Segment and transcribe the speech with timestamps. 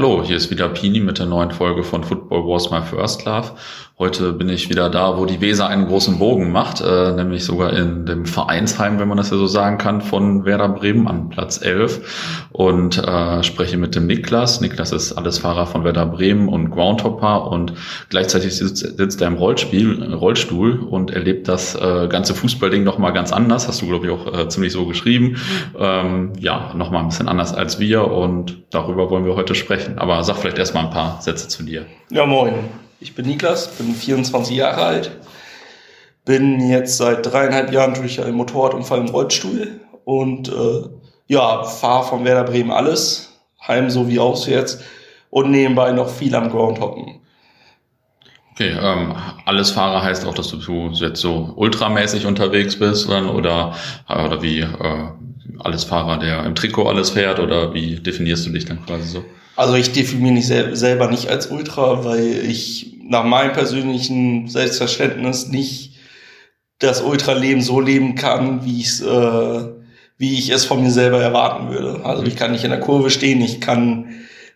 [0.00, 3.50] Hallo, hier ist wieder Pini mit der neuen Folge von Football Wars My First Love.
[4.00, 7.74] Heute bin ich wieder da, wo die Weser einen großen Bogen macht, äh, nämlich sogar
[7.74, 11.60] in dem Vereinsheim, wenn man das ja so sagen kann, von Werder Bremen an Platz
[11.62, 14.62] 11 und äh, spreche mit dem Niklas.
[14.62, 17.74] Niklas ist Allesfahrer von Werder Bremen und Groundhopper und
[18.08, 23.32] gleichzeitig sitzt, sitzt er im Rollspiel, Rollstuhl und erlebt das äh, ganze Fußballding nochmal ganz
[23.32, 23.68] anders.
[23.68, 25.36] Hast du, glaube ich, auch äh, ziemlich so geschrieben.
[25.78, 29.89] Ähm, ja, nochmal ein bisschen anders als wir und darüber wollen wir heute sprechen.
[29.96, 31.86] Aber sag vielleicht erstmal ein paar Sätze zu dir.
[32.10, 32.54] Ja, moin.
[33.00, 35.10] Ich bin Niklas, bin 24 Jahre alt,
[36.26, 40.82] bin jetzt seit dreieinhalb Jahren durch einen Motorradunfall im Rollstuhl und äh,
[41.28, 43.32] ja, fahre von Werder Bremen alles,
[43.66, 44.82] heim sowie auswärts
[45.30, 47.20] und nebenbei noch viel am Groundhoppen.
[48.52, 49.14] Okay, ähm,
[49.46, 53.74] alles Fahrer heißt auch, dass du jetzt so ultramäßig unterwegs bist oder, oder,
[54.06, 54.66] oder wie äh,
[55.60, 59.24] alles Fahrer, der im Trikot alles fährt oder wie definierst du dich dann quasi so?
[59.60, 65.48] Also ich definiere mich sel selber nicht als Ultra, weil ich nach meinem persönlichen Selbstverständnis
[65.48, 65.98] nicht
[66.78, 69.64] das Ultraleben so leben kann, wie ich es äh,
[70.16, 72.00] wie ich es von mir selber erwarten würde.
[72.06, 74.06] Also ich kann nicht in der Kurve stehen, ich kann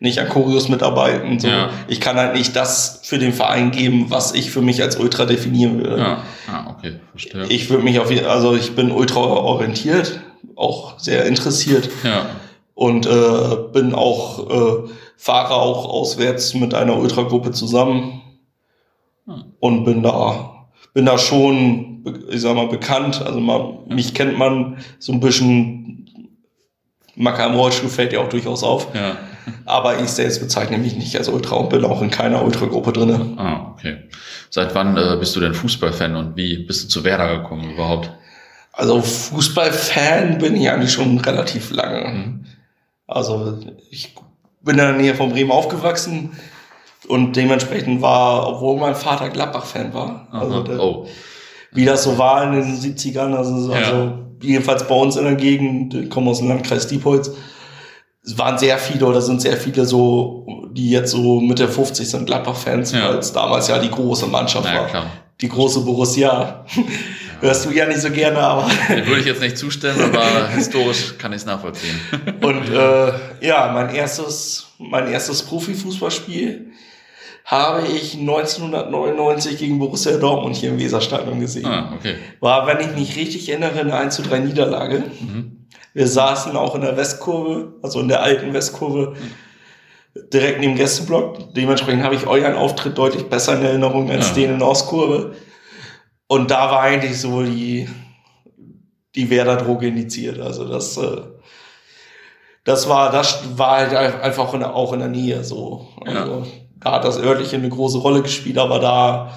[0.00, 1.38] nicht an Choreos mitarbeiten.
[1.38, 1.48] So.
[1.48, 1.68] Ja.
[1.86, 5.26] Ich kann halt nicht das für den Verein geben, was ich für mich als Ultra
[5.26, 5.98] definieren würde.
[5.98, 7.44] Ja, ah, okay, verstehe.
[7.50, 10.20] Ich würde mich auf, also ich bin ultra orientiert,
[10.56, 11.90] auch sehr interessiert.
[12.02, 12.24] Ja
[12.74, 18.20] und äh, bin auch äh, fahre auch auswärts mit einer Ultragruppe zusammen.
[19.26, 19.44] Hm.
[19.58, 21.94] und bin da bin da schon
[22.30, 23.22] ich sag mal bekannt.
[23.24, 25.90] Also man, mich kennt man so ein bisschen.
[27.16, 28.88] Macker im Rollstuhl fällt ja auch durchaus auf.
[28.92, 29.16] Ja.
[29.66, 33.34] aber ich selbst bezeichne mich nicht als Ultra und bin auch in keiner Ultragruppe drinne.
[33.36, 33.98] Ah okay.
[34.50, 38.10] Seit wann äh, bist du denn Fußballfan und wie bist du zu Werder gekommen überhaupt?
[38.72, 42.08] Also Fußballfan bin ich eigentlich schon relativ lange.
[42.08, 42.44] Mhm.
[43.06, 43.58] Also
[43.90, 44.14] ich
[44.62, 46.32] bin in der Nähe von Bremen aufgewachsen
[47.08, 51.06] und dementsprechend war, obwohl mein Vater Gladbach-Fan war, also der, oh.
[51.72, 53.78] wie das so war in den 70ern, also, ja.
[53.78, 57.30] also jedenfalls bei uns in der Gegend, ich komme aus dem Landkreis Diepholz,
[58.24, 62.26] es waren sehr viele oder sind sehr viele so, die jetzt so Mitte 50 sind
[62.26, 63.10] Gladbach-Fans, ja.
[63.10, 64.86] weil es damals ja die große Mannschaft ja, war.
[64.86, 65.06] Klar.
[65.42, 66.64] Die große Borussia.
[67.40, 68.70] Hörst du ja nicht so gerne, aber.
[68.88, 72.00] Dem würde ich jetzt nicht zustimmen, aber historisch kann ich es nachvollziehen.
[72.40, 76.72] Und äh, ja, mein erstes, mein erstes Profifußballspiel
[77.44, 81.66] habe ich 1999 gegen Borussia Dortmund hier im Weserstadion gesehen.
[81.66, 82.14] Ah, okay.
[82.40, 85.04] War, wenn ich mich richtig erinnere, eine 1 zu 3 Niederlage.
[85.20, 85.66] Mhm.
[85.92, 89.14] Wir saßen auch in der Westkurve, also in der alten Westkurve,
[90.32, 91.54] direkt neben dem Gästeblock.
[91.54, 94.34] Dementsprechend habe ich euren Auftritt deutlich besser in Erinnerung als ja.
[94.34, 95.34] den in der Ostkurve.
[96.26, 97.88] Und da war eigentlich so die,
[99.14, 100.40] die Werder-Droge indiziert.
[100.40, 101.22] Also das, äh,
[102.64, 105.88] das war, das war halt einfach auch in der Nähe so.
[106.04, 106.46] Also ja.
[106.80, 109.30] da hat das örtliche eine große Rolle gespielt, aber da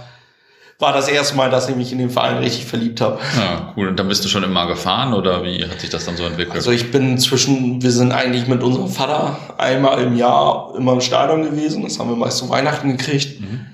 [0.80, 3.20] war das erste Mal, dass ich mich in den Verein richtig verliebt habe.
[3.36, 3.88] Ja, cool.
[3.88, 6.56] Und dann bist du schon immer gefahren oder wie hat sich das dann so entwickelt?
[6.56, 11.02] Also ich bin zwischen, wir sind eigentlich mit unserem Vater einmal im Jahr immer im
[11.02, 11.82] Stadion gewesen.
[11.84, 13.42] Das haben wir meist zu Weihnachten gekriegt.
[13.42, 13.66] Mhm.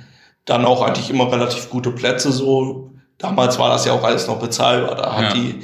[0.46, 2.93] Dann auch eigentlich immer relativ gute Plätze so
[3.24, 4.96] Damals war das ja auch alles noch bezahlbar.
[4.96, 5.62] Da hat ja, die,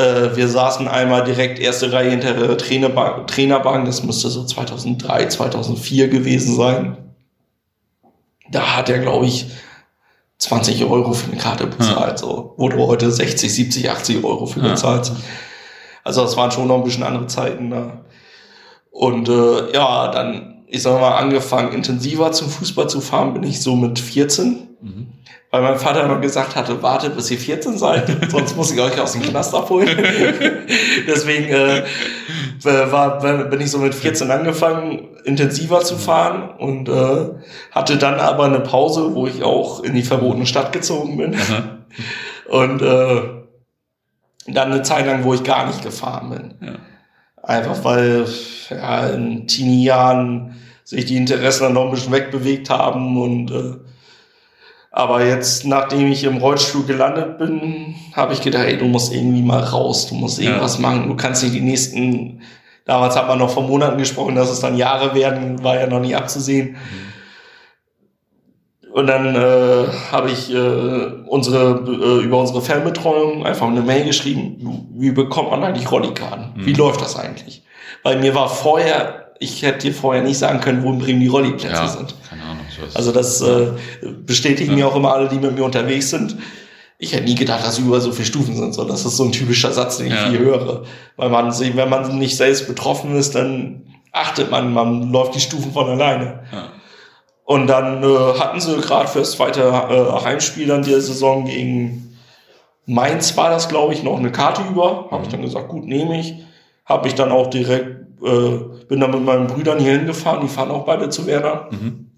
[0.00, 5.26] äh, wir saßen einmal direkt erste Reihe hinter der Trainerbank, Trainerbank, das müsste so 2003,
[5.26, 6.96] 2004 gewesen sein.
[8.50, 9.48] Da hat er, glaube ich,
[10.38, 12.16] 20 Euro für eine Karte bezahlt, ja.
[12.16, 14.68] so, wo du heute 60, 70, 80 Euro für ja.
[14.68, 15.12] bezahlst.
[16.02, 18.06] Also das waren schon noch ein bisschen andere Zeiten da.
[18.90, 23.60] Und äh, ja, dann, ich sag mal, angefangen intensiver zum Fußball zu fahren, bin ich
[23.60, 24.78] so mit 14.
[24.80, 25.19] Mhm
[25.50, 29.00] weil mein Vater immer gesagt hatte, wartet bis ihr 14 seid, sonst muss ich euch
[29.00, 29.88] aus dem Knast abholen.
[31.06, 31.84] Deswegen äh,
[32.62, 37.30] war, bin ich so mit 14 angefangen, intensiver zu fahren und äh,
[37.72, 41.34] hatte dann aber eine Pause, wo ich auch in die verbotene Stadt gezogen bin.
[41.34, 41.78] Aha.
[42.48, 43.22] Und äh,
[44.48, 46.68] dann eine Zeit lang, wo ich gar nicht gefahren bin.
[46.68, 46.74] Ja.
[47.42, 48.26] Einfach weil
[48.68, 53.76] ja, in Teenie-Jahren sich die Interessen dann noch ein bisschen wegbewegt haben und äh,
[54.90, 59.42] aber jetzt, nachdem ich im Rollstuhl gelandet bin, habe ich gedacht, ey, du musst irgendwie
[59.42, 60.82] mal raus, du musst irgendwas ja.
[60.82, 62.42] machen, du kannst nicht die nächsten,
[62.86, 66.00] damals hat man noch von Monaten gesprochen, dass es dann Jahre werden, war ja noch
[66.00, 66.70] nie abzusehen.
[66.70, 67.10] Mhm.
[68.92, 74.88] Und dann äh, habe ich äh, unsere äh, über unsere Fernbetreuung einfach eine Mail geschrieben,
[74.94, 76.54] wie bekommt man eigentlich Rollikarten?
[76.56, 76.66] Mhm.
[76.66, 77.62] Wie läuft das eigentlich?
[78.02, 81.26] Weil mir war vorher, ich hätte dir vorher nicht sagen können, wo in Bremen die
[81.26, 82.14] Rolliplätze ja, sind.
[82.28, 82.60] Keine Ahnung.
[82.94, 83.68] Also das äh,
[84.24, 84.76] bestätigen ja.
[84.76, 86.36] mir auch immer alle, die mit mir unterwegs sind.
[86.98, 88.74] Ich hätte nie gedacht, dass über so viele Stufen sind.
[88.74, 90.28] So, das ist so ein typischer Satz, den ich ja.
[90.28, 90.84] viel höre.
[91.16, 95.72] Weil man, wenn man nicht selbst betroffen ist, dann achtet man, man läuft die Stufen
[95.72, 96.40] von alleine.
[96.52, 96.68] Ja.
[97.44, 102.18] Und dann äh, hatten sie gerade fürs zweite äh, Heimspiel dann der Saison gegen
[102.84, 105.08] Mainz war das, glaube ich, noch eine Karte über.
[105.10, 106.34] Habe ich dann gesagt, gut, nehme ich.
[106.84, 110.70] Habe ich dann auch direkt, äh, bin dann mit meinen Brüdern hier hingefahren, die fahren
[110.70, 111.68] auch beide zu Werder.
[111.70, 112.10] Mhm.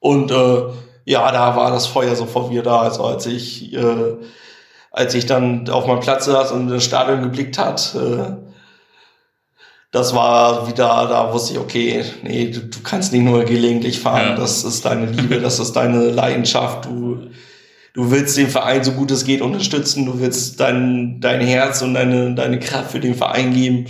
[0.00, 0.62] Und äh,
[1.04, 2.80] ja, da war das Feuer sofort wieder da.
[2.80, 4.16] Also als ich, äh,
[4.90, 8.36] als ich dann auf meinem Platz saß und das Stadion geblickt hat, äh,
[9.90, 14.30] das war wieder, da wusste ich, okay, nee, du, du kannst nicht nur gelegentlich fahren,
[14.30, 14.36] Ja.
[14.36, 17.30] das ist deine Liebe, das ist deine Leidenschaft, du,
[17.94, 21.94] du willst den Verein so gut es geht unterstützen, du willst dein, dein Herz und
[21.94, 23.86] deine, deine Kraft für den Verein geben.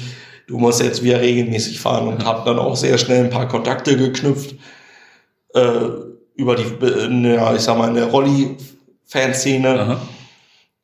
[0.48, 3.98] Du musst jetzt wieder regelmäßig fahren und hab dann auch sehr schnell ein paar Kontakte
[3.98, 4.54] geknüpft
[5.54, 5.88] äh,
[6.36, 10.00] über die, ja, ich sag mal, in der Rolli-Fanszene Aha.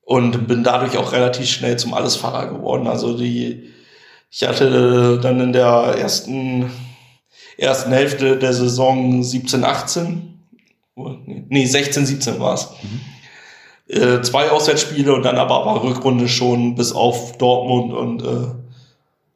[0.02, 2.86] und bin dadurch auch relativ schnell zum Allesfahrer geworden.
[2.86, 3.70] Also die,
[4.30, 6.70] ich hatte dann in der ersten,
[7.56, 10.40] ersten Hälfte der Saison 17, 18,
[11.48, 12.68] nee, 16, 17 war es.
[13.88, 18.63] Äh, zwei Auswärtsspiele und dann aber, aber Rückrunde schon bis auf Dortmund und äh,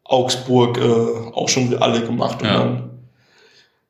[0.08, 2.42] Augsburg äh, auch schon alle gemacht.
[2.42, 2.58] Und Ja.
[2.58, 2.90] dann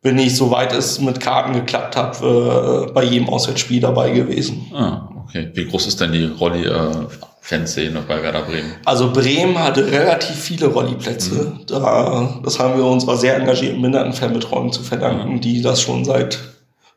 [0.03, 4.71] bin ich, soweit es mit Karten geklappt hat, äh, bei jedem Auswärtsspiel dabei gewesen.
[4.75, 5.51] Ah, okay.
[5.55, 8.73] Wie groß ist denn die Rolli-Fanszene bei Werder Bremen?
[8.85, 11.53] Also Bremen hatte relativ viele Rolliplätze.
[11.67, 16.39] Da, das haben wir unserer sehr engagierten Behindertenfanbetreuung zu verdanken, die das schon seit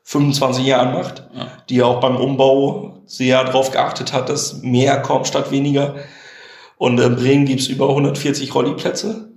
[0.04, 1.48] 25 Jahren macht, Ja.
[1.70, 5.96] die auch beim Umbau sehr darauf geachtet hat, dass mehr kommt statt weniger.
[6.82, 9.30] Und in Bremen gibt's über 140 Rolliplätze.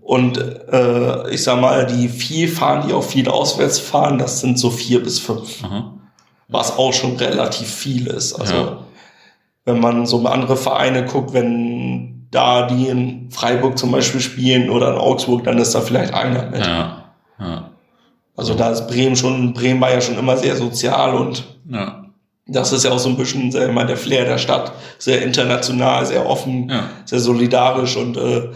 [0.00, 4.58] Und äh, ich sag mal, die viel fahren, die auch viel auswärts fahren, das sind
[4.58, 5.94] so vier bis fünf Aha.
[6.48, 8.34] was auch schon relativ viel ist.
[8.34, 8.78] Also Ja.
[9.66, 14.90] wenn man so andere Vereine guckt, wenn da die in Freiburg zum Beispiel spielen oder
[14.90, 16.66] in Augsburg, dann ist da vielleicht einer mit.
[16.66, 17.04] Ja.
[17.38, 17.70] Ja.
[18.36, 22.03] Also da ist Bremen schon, Bremen war ja schon immer sehr sozial und Ja.
[22.46, 24.72] Das ist ja auch so ein bisschen ich mal, der Flair der Stadt.
[24.98, 26.90] Sehr international, sehr offen, Ja.
[27.04, 28.48] sehr solidarisch und äh,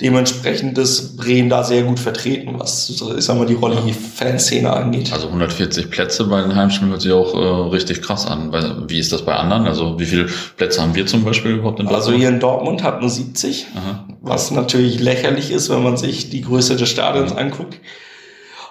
[0.00, 5.12] dementsprechend ist Bremen da sehr gut vertreten, was ich sag mal, die Rolli-Fanszene angeht.
[5.12, 8.50] Also 140 Plätze bei den Heimspielen hört sich auch äh, richtig krass an.
[8.88, 9.66] Wie ist das bei anderen?
[9.66, 10.26] Also wie viele
[10.56, 12.20] Plätze haben wir zum Beispiel überhaupt in Also Dortmund?
[12.20, 13.66] hier in Dortmund hat nur 70.
[13.76, 14.04] Aha.
[14.22, 17.76] was natürlich lächerlich ist, wenn man sich die Größe des Stadions anguckt.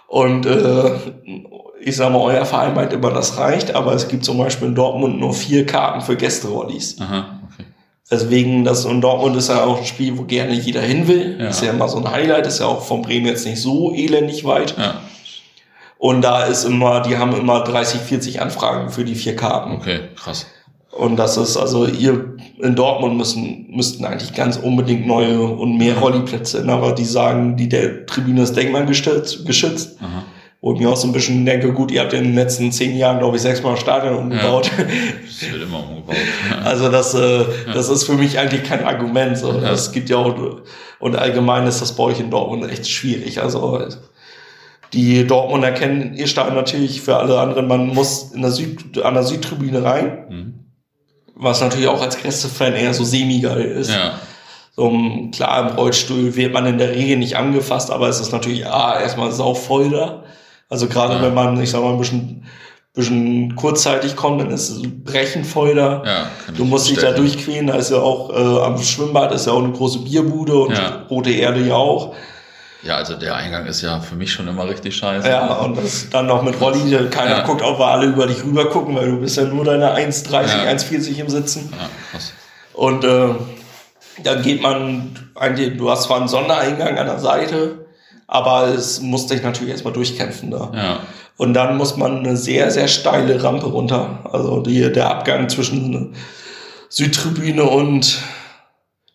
[0.08, 0.92] Und äh,
[1.84, 4.76] ich sage mal, euer Verein meint immer, das reicht, aber es gibt zum Beispiel in
[4.76, 7.00] Dortmund nur vier Karten für Gästerollis.
[7.00, 7.66] Aha, okay.
[8.10, 11.38] Deswegen, das in Dortmund ist ja auch ein Spiel, wo gerne jeder hin will.
[11.40, 11.48] Ja.
[11.48, 14.44] Ist ja immer so ein Highlight, ist ja auch von Bremen jetzt nicht so elendig
[14.46, 14.76] weit.
[14.78, 14.96] Ja,
[15.98, 19.74] Und da ist immer, die haben immer 30, 40 Anfragen für die vier Karten.
[19.74, 20.46] okay, krass.
[20.92, 25.98] Und das ist, also ihr in Dortmund müssen, müssten eigentlich ganz unbedingt neue und mehr
[25.98, 29.98] Rolliplätze hin, aber die sagen, die der Tribüne ist denkmalgeschützt, geschützt.
[30.02, 30.24] Aha.
[30.62, 32.96] Wo ich mir auch so ein bisschen denke, gut, ihr habt in den letzten zehn
[32.96, 34.70] Jahren, glaube ich, sechsmal Stadion umgebaut.
[35.26, 36.16] Das wird immer umgebaut.
[36.50, 36.62] Ja.
[36.66, 39.38] Also das, äh, das ist für mich eigentlich kein Argument.
[39.38, 39.52] So.
[39.52, 39.72] Ja.
[39.72, 40.62] Es gibt ja auch,
[41.00, 43.42] und allgemein ist das bei euch in Dortmund echt schwierig.
[43.42, 43.82] Also
[44.94, 49.14] die Dortmunder kennen ihr Stadion natürlich für alle anderen, man muss in der Süd, an
[49.14, 50.26] der Südtribüne rein.
[50.30, 50.54] Mhm.
[51.36, 53.90] Was natürlich auch als Gästefan eher so semi-geil ist.
[53.90, 54.20] Ja,
[54.76, 54.92] So,
[55.34, 59.00] klar, im Rollstuhl wird man in der Regel nicht angefasst, aber es ist natürlich ah,
[59.02, 60.24] erstmal sauvoll da.
[60.72, 61.22] Also gerade Ja.
[61.22, 62.46] wenn man, ich sag mal, ein bisschen,
[62.94, 66.02] bisschen kurzzeitig kommt, dann ist es brechend voll da.
[66.06, 66.28] ja.
[66.58, 69.64] Du musst dich da durchqueren, da ist ja auch äh, am Schwimmbad ist ja auch
[69.64, 71.04] eine große Bierbude und Ja.
[71.10, 72.16] Rote Erde ja auch.
[72.84, 75.30] Ja, also der Eingang ist ja für mich schon immer richtig scheiße.
[75.30, 76.80] Ja, und das dann noch mit Rolli,
[77.12, 77.44] keiner Ja.
[77.44, 80.48] guckt, ob wir alle über dich rüber gucken, weil du bist ja nur deine 1,30,
[80.66, 80.72] Ja.
[80.72, 81.72] 1,40 im Sitzen.
[81.72, 82.34] Ja, krass.
[82.74, 83.28] Und äh,
[84.24, 87.81] dann geht man, eigentlich, du hast zwar einen Sondereingang an der Seite,
[88.32, 90.72] aber es muss dich natürlich erstmal durchkämpfen da.
[90.74, 91.00] Ja,
[91.38, 94.20] Und dann muss man eine sehr, sehr steile Rampe runter.
[94.32, 96.14] Also die, der Abgang zwischen
[96.90, 98.20] Südtribüne und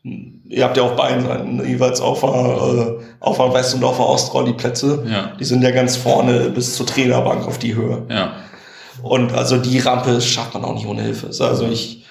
[0.02, 3.96] ihr habt ja auf beiden Seiten jeweils auf der, äh, auf der West- und auf
[3.96, 5.04] der Ostrolli Plätze.
[5.10, 8.06] ja, Die sind ja ganz vorne bis zur Trainerbank auf die Höhe.
[8.10, 8.32] ja.
[9.02, 11.26] Und also die Rampe schafft man auch nicht ohne Hilfe.
[11.44, 12.04] Also ich,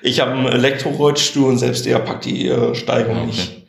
[0.00, 3.26] ich habe einen Elektrorollstuhl und selbst der packt die äh, Steigung Okay.
[3.26, 3.59] nicht.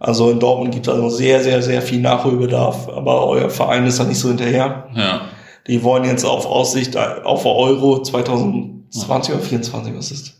[0.00, 3.98] Also in Dortmund gibt es also sehr, sehr, sehr viel Nachholbedarf, aber euer Verein ist
[3.98, 4.86] da nicht so hinterher.
[4.94, 5.22] Ja,
[5.66, 10.34] Die wollen jetzt auf Aussicht auf Euro 2020 oder 24, was ist?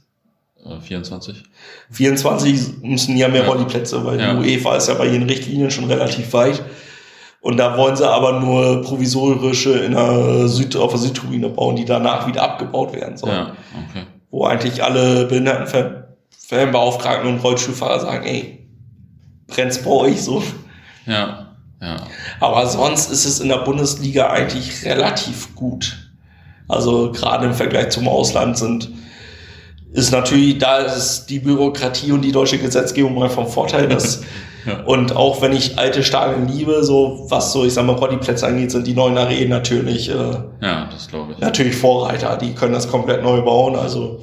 [0.65, 1.43] äh, 24.
[1.91, 3.49] 24 müssen ja mehr Ja.
[3.49, 4.33] Rolliplätze, weil Ja.
[4.35, 6.63] die UEFA ist ja bei ihren Richtlinien schon relativ weit.
[7.41, 11.85] Und da wollen sie aber nur provisorische in der Süd, auf der Südtribüne bauen, die
[11.85, 13.33] danach wieder abgebaut werden sollen.
[13.35, 13.53] Ja,
[13.91, 14.03] okay.
[14.31, 18.58] Wo eigentlich alle Behindertenfanbeauftragten und Rollstuhlfahrer sagen, ey,
[19.49, 20.43] brennt's bei euch so.
[21.07, 21.49] Ja,
[21.81, 21.97] ja.
[22.41, 26.11] Aber sonst ist es in der Bundesliga eigentlich relativ gut.
[26.69, 28.91] Also gerade im Vergleich zum Ausland sind
[29.93, 34.23] ist natürlich, da ist die Bürokratie und die deutsche Gesetzgebung mal vom Vorteil, dass
[34.67, 34.83] ja.
[34.85, 38.71] und auch wenn ich alte Stadien liebe, so was so, ich sag mal, Roddyplätze angeht,
[38.71, 40.15] sind die neuen Arenen natürlich, äh,
[40.61, 41.39] ja, das glaube ich.
[41.39, 44.23] natürlich Vorreiter, die können das komplett neu bauen, also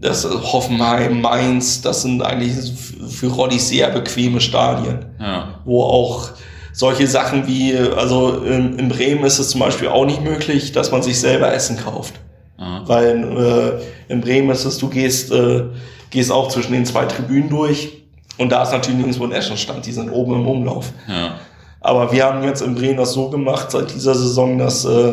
[0.00, 2.72] das Hoffenheim, Mainz, das sind eigentlich
[3.08, 5.60] für Roddy sehr bequeme Stadien, ja.
[5.64, 6.30] wo auch
[6.72, 10.92] solche Sachen wie, also in, in Bremen ist es zum Beispiel auch nicht möglich, dass
[10.92, 12.14] man sich selber Essen kauft.
[12.58, 12.82] Aha.
[12.86, 15.64] Weil äh, in Bremen ist es, du gehst, äh,
[16.10, 18.02] gehst auch zwischen den zwei Tribünen durch
[18.38, 20.92] und da ist natürlich nirgendwo ein Essenstand, die sind oben im Umlauf.
[21.08, 21.36] Ja.
[21.80, 25.12] Aber wir haben jetzt in Bremen das so gemacht seit dieser Saison, dass, äh,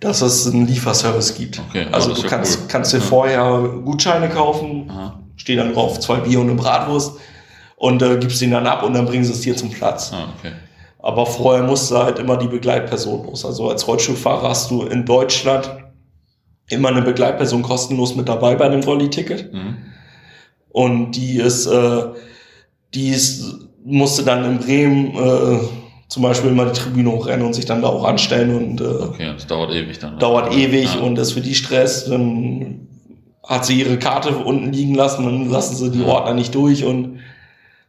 [0.00, 1.60] dass es einen Lieferservice gibt.
[1.68, 2.64] Okay, also du kannst, cool.
[2.68, 3.04] kannst dir Ja.
[3.04, 5.20] vorher Gutscheine kaufen, Aha.
[5.36, 7.12] steht dann drauf zwei Bier und eine Bratwurst
[7.76, 10.12] und äh, gibst den dann ab und dann bringen sie es dir zum Platz.
[10.12, 10.52] Ah, okay.
[10.98, 13.44] Aber vorher musste halt immer die Begleitperson los.
[13.44, 15.70] Also als Rollstuhlfahrer hast du in Deutschland
[16.68, 19.52] immer eine Begleitperson kostenlos mit dabei bei dem Rolli-Ticket.
[19.52, 19.76] Mhm.
[20.70, 22.02] Und die ist, äh,
[22.92, 23.44] die ist,
[23.84, 25.58] musste dann in Bremen äh,
[26.08, 29.32] zum Beispiel immer die Tribüne hochrennen und sich dann da auch anstellen und äh, Okay,
[29.34, 30.18] das dauert ewig dann.
[30.18, 31.00] dauert ewig Ja.
[31.00, 32.04] und ist für die Stress.
[32.06, 32.86] Dann
[33.42, 36.04] hat sie ihre Karte unten liegen lassen, dann lassen sie die.
[36.04, 37.20] Ordner nicht durch und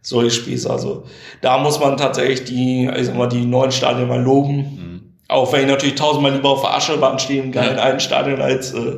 [0.01, 0.69] solche Späße.
[0.69, 1.03] Also
[1.41, 4.57] da muss man tatsächlich die, ich sag mal, die neuen Stadien mal loben.
[4.57, 5.01] Mhm.
[5.27, 7.83] Auch wenn ich natürlich tausendmal lieber auf der Aschebahn stehe im geilen Ja.
[7.83, 8.97] alten Stadion als, äh,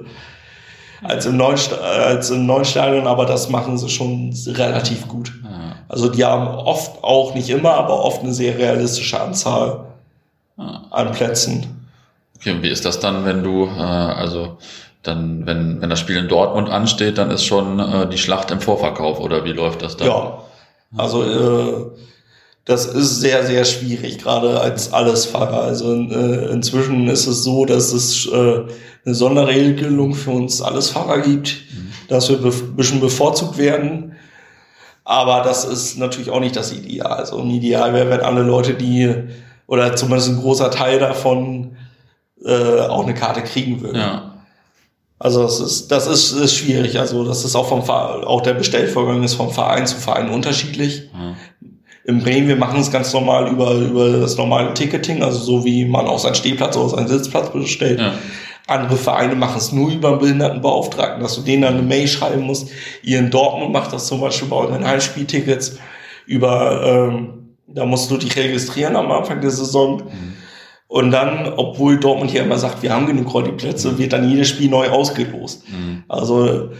[1.03, 5.32] als, im neuen, als im neuen Stadion, aber das machen sie schon relativ gut.
[5.88, 9.86] Also die haben oft, auch nicht immer, aber oft eine sehr realistische Anzahl
[10.60, 10.82] Ah.
[10.91, 11.88] an Plätzen.
[12.36, 14.58] Okay, und wie ist das dann, wenn du, äh, also
[15.03, 18.60] dann, wenn, wenn das Spiel in Dortmund ansteht, dann ist schon äh, die Schlacht im
[18.60, 20.08] Vorverkauf oder wie läuft das dann?
[20.10, 20.39] Ja,
[20.98, 21.86] also äh,
[22.70, 25.64] das ist sehr, sehr schwierig, gerade als Allesfahrer.
[25.64, 28.62] Also äh, inzwischen ist es so, dass es äh,
[29.04, 31.58] eine Sonderregelung für uns Allesfahrer gibt,
[32.10, 34.14] dass wir be bisschen bevorzugt werden.
[35.04, 37.14] Aber das ist natürlich auch nicht das Ideal.
[37.14, 39.16] Also ein Ideal wäre, wenn alle Leute, die,
[39.66, 41.76] oder zumindest ein großer Teil davon,
[42.46, 43.98] äh, auch eine Karte kriegen würden.
[43.98, 44.44] Ja.
[45.18, 47.00] Also das ist, das ist, ist schwierig.
[47.00, 51.10] Also das ist auch vom auch der Bestellvorgang ist vom Verein zu Verein unterschiedlich.
[51.12, 51.36] Ja.
[52.10, 55.86] In Bremen, wir machen es ganz normal über, über das normale Ticketing, also so wie
[55.86, 58.00] man auch seinen Stehplatz oder seinen Sitzplatz bestellt.
[58.00, 58.13] Ja.
[58.66, 62.42] Andere Vereine machen es nur über einen Behindertenbeauftragten, dass du denen dann eine Mail schreiben
[62.42, 62.70] musst.
[63.04, 65.78] Ihr in Dortmund macht das zum Beispiel bei euren Heimspieltickets
[66.25, 70.01] über, ähm, da musst du dich registrieren am Anfang der Saison.
[70.88, 74.72] Und dann, obwohl Dortmund hier immer sagt, wir haben genug Rolli-Plätze, wird dann jedes Spiel
[74.72, 75.63] neu ausgelost.
[75.70, 76.06] Mhm.
[76.08, 76.72] Also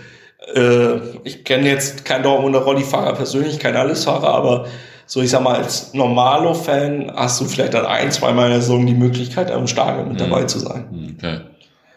[0.56, 4.66] äh, ich kenne jetzt keinen Dortmunder Rollifahrer persönlich, keinen Allesfahrer, aber
[5.12, 8.86] so ich sag mal, als Normalo-Fan hast du vielleicht dann ein, zweimal in der Saison
[8.86, 10.30] die Möglichkeit, am Stadion mit Mhm.
[10.30, 10.86] dabei zu sein.
[10.92, 11.40] Mhm, Okay.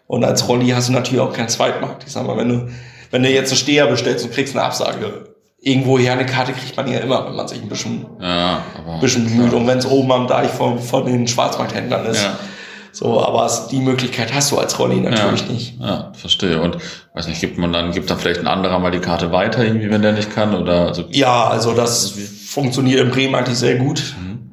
[0.07, 2.05] Und als Rolli hast du natürlich auch keinen Zweitmarkt.
[2.07, 2.69] Ich sag mal, wenn du,
[3.11, 5.25] wenn du jetzt einen Steher bestellst und kriegst eine Absage,
[5.61, 8.95] irgendwoher eine Karte kriegt man ja immer, wenn man sich ein bisschen, Ja, aber.
[8.95, 9.53] ein bisschen bemüht.
[9.53, 9.59] Ja.
[9.59, 12.23] Und wenn es oben am Deich von, von den Schwarzmarkthändlern ist.
[12.25, 12.37] Ja.
[12.95, 15.53] So, aber die Möglichkeit hast du als Rolli natürlich ja.
[15.53, 15.81] nicht.
[15.81, 16.61] Ja, verstehe.
[16.61, 16.77] Und
[17.15, 19.91] weiß nicht, gibt man dann, gibt dann vielleicht ein anderer mal die Karte weiter, irgendwie,
[19.91, 20.55] wenn der nicht kann?
[20.55, 22.13] Oder also Ja, also das
[22.53, 24.15] funktioniert in Bremen eigentlich sehr gut.
[24.21, 24.51] Mhm.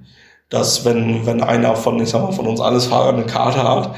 [0.50, 3.96] Dass wenn, wenn einer von, ich sag mal, von uns alles Fahrer eine Karte hat,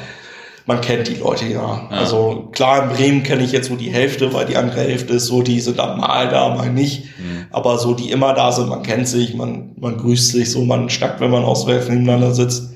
[0.66, 1.88] man kennt die Leute ja.
[1.90, 1.98] Ja.
[1.98, 5.28] Also klar, in Bremen kenne ich jetzt so die Hälfte, weil die andere Hälfte ist
[5.28, 7.06] so, die sind dann mal da, mal nicht.
[7.20, 7.46] Mhm.
[7.52, 10.90] Aber so, die immer da sind, man kennt sich, man, man grüßt sich so, man
[10.90, 12.74] schnackt, wenn man auswärts nebeneinander sitzt.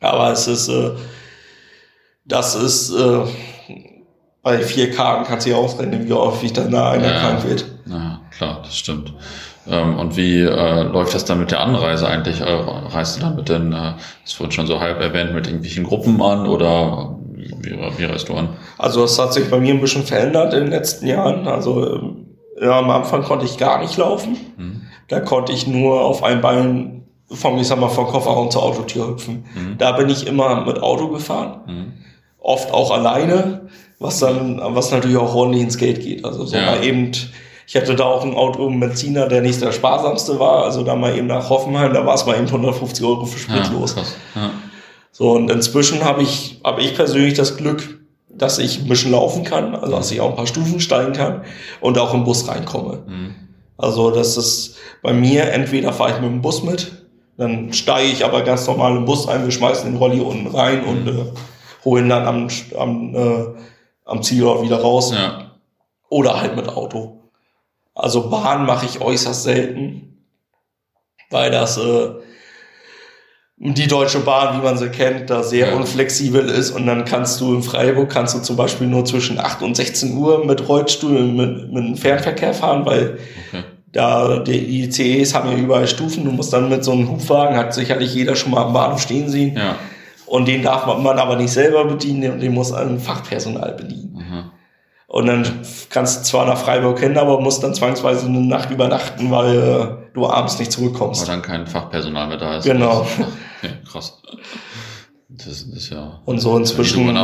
[0.00, 0.90] Aber es ist, äh,
[2.24, 3.20] das ist, äh,
[4.42, 7.20] bei vier Karten kannst du ja ausrechnen, wie häufig dann da einer Ja.
[7.20, 7.64] krank wird.
[7.86, 9.12] Ja, klar, das stimmt.
[9.68, 12.40] Ähm, und wie äh, läuft das dann mit der Anreise eigentlich?
[12.40, 15.84] Äh, reist du dann mit den, äh, das wurde schon so halb erwähnt, mit irgendwelchen
[15.84, 18.50] Gruppen an oder wie, wie, reist du an?
[18.78, 21.48] Also das hat sich bei mir ein bisschen verändert in den letzten Jahren.
[21.48, 22.16] Also
[22.60, 24.36] ja, am Anfang konnte ich gar nicht laufen.
[24.56, 24.82] Mhm.
[25.08, 29.08] Da konnte ich nur auf einem Bein vom, ich sag mal, vom Kofferraum zur Autotür
[29.08, 29.44] hüpfen.
[29.54, 29.78] Mhm.
[29.78, 31.60] Da bin ich immer mit Auto gefahren.
[31.66, 31.92] Mhm.
[32.38, 33.62] Oft auch alleine,
[33.98, 36.24] was dann, was natürlich auch ordentlich ins Geld geht.
[36.24, 36.66] Also so Ja.
[36.66, 37.10] mal eben,
[37.66, 40.64] ich hatte da auch ein Auto, einen Benziner, der nicht der sparsamste war.
[40.64, 43.70] Also da mal eben nach Hoffenheim, da war es mal eben 150 Euro für Sprit
[43.72, 43.96] los.
[44.34, 44.50] Ja.
[45.10, 49.44] So, und inzwischen habe ich, habe ich persönlich das Glück, dass ich ein bisschen laufen
[49.44, 51.42] kann, also dass ich auch ein paar Stufen steigen kann
[51.80, 53.02] und auch im Bus reinkomme.
[53.06, 53.34] Mhm.
[53.78, 56.92] Also das ist bei mir, entweder fahre ich mit dem Bus mit,
[57.36, 60.84] dann steige ich aber ganz normal im Bus ein, wir schmeißen den Rolli unten rein
[60.84, 61.24] und äh,
[61.84, 63.46] holen dann am, am, äh,
[64.04, 65.12] am Zielort wieder raus.
[65.12, 65.42] ja.
[66.08, 67.15] Oder halt mit Auto.
[67.98, 70.02] Also Bahn mache ich äußerst selten.
[71.30, 72.10] weil das äh,
[73.58, 75.74] die Deutsche Bahn, wie man sie kennt, da sehr Ja.
[75.76, 79.62] unflexibel ist und dann kannst du in Freiburg kannst du zum Beispiel nur zwischen 8
[79.62, 83.64] und 16 Uhr mit Rollstuhl mit, mit dem Fernverkehr fahren, weil Okay.
[83.90, 86.24] da die ICEs haben ja überall Stufen.
[86.24, 89.28] Du musst dann mit so einem Hubwagen, hat sicherlich jeder schon mal am Bahnhof stehen
[89.30, 89.56] sehen.
[89.56, 89.76] Ja.
[90.26, 94.18] Und den darf man, man aber nicht selber bedienen und den muss ein Fachpersonal bedienen.
[94.20, 94.52] Aha.
[95.08, 95.60] Und dann
[95.90, 100.14] kannst du zwar nach Freiburg hin, aber musst dann zwangsweise eine Nacht übernachten, weil äh,
[100.14, 101.28] du abends nicht zurückkommst.
[101.28, 102.64] dann kein Fachpersonal mehr da ist.
[102.64, 103.06] Genau.
[103.62, 104.20] Okay, krass.
[105.28, 106.20] Das ist ja.
[106.26, 107.18] Und so inzwischen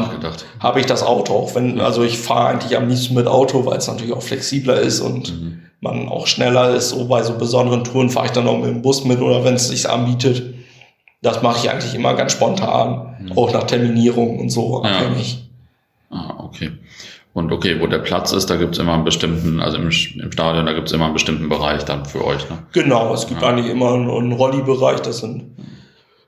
[0.60, 1.54] habe ich das Auto auch.
[1.54, 5.00] Wenn, also ich fahre eigentlich am liebsten mit Auto, weil es natürlich auch flexibler ist
[5.00, 5.60] und Mhm.
[5.80, 6.88] man auch schneller ist.
[6.90, 9.54] So bei so besonderen Touren fahre ich dann auch mit dem Bus mit oder wenn
[9.54, 10.54] es sich anbietet.
[11.20, 13.32] Das mache ich eigentlich immer ganz spontan, Mhm.
[13.36, 14.90] auch nach Terminierung und so Ja.
[14.90, 15.50] abhängig.
[16.10, 16.72] Ah, okay.
[17.34, 20.66] Und okay, wo der Platz ist, da gibt's immer einen bestimmten, also im, im Stadion,
[20.66, 22.58] da gibt's immer einen bestimmten Bereich dann für euch, ne?
[22.72, 23.48] Genau, es gibt Ja.
[23.48, 25.00] eigentlich immer einen, einen Rolli-Bereich.
[25.00, 25.56] Das sind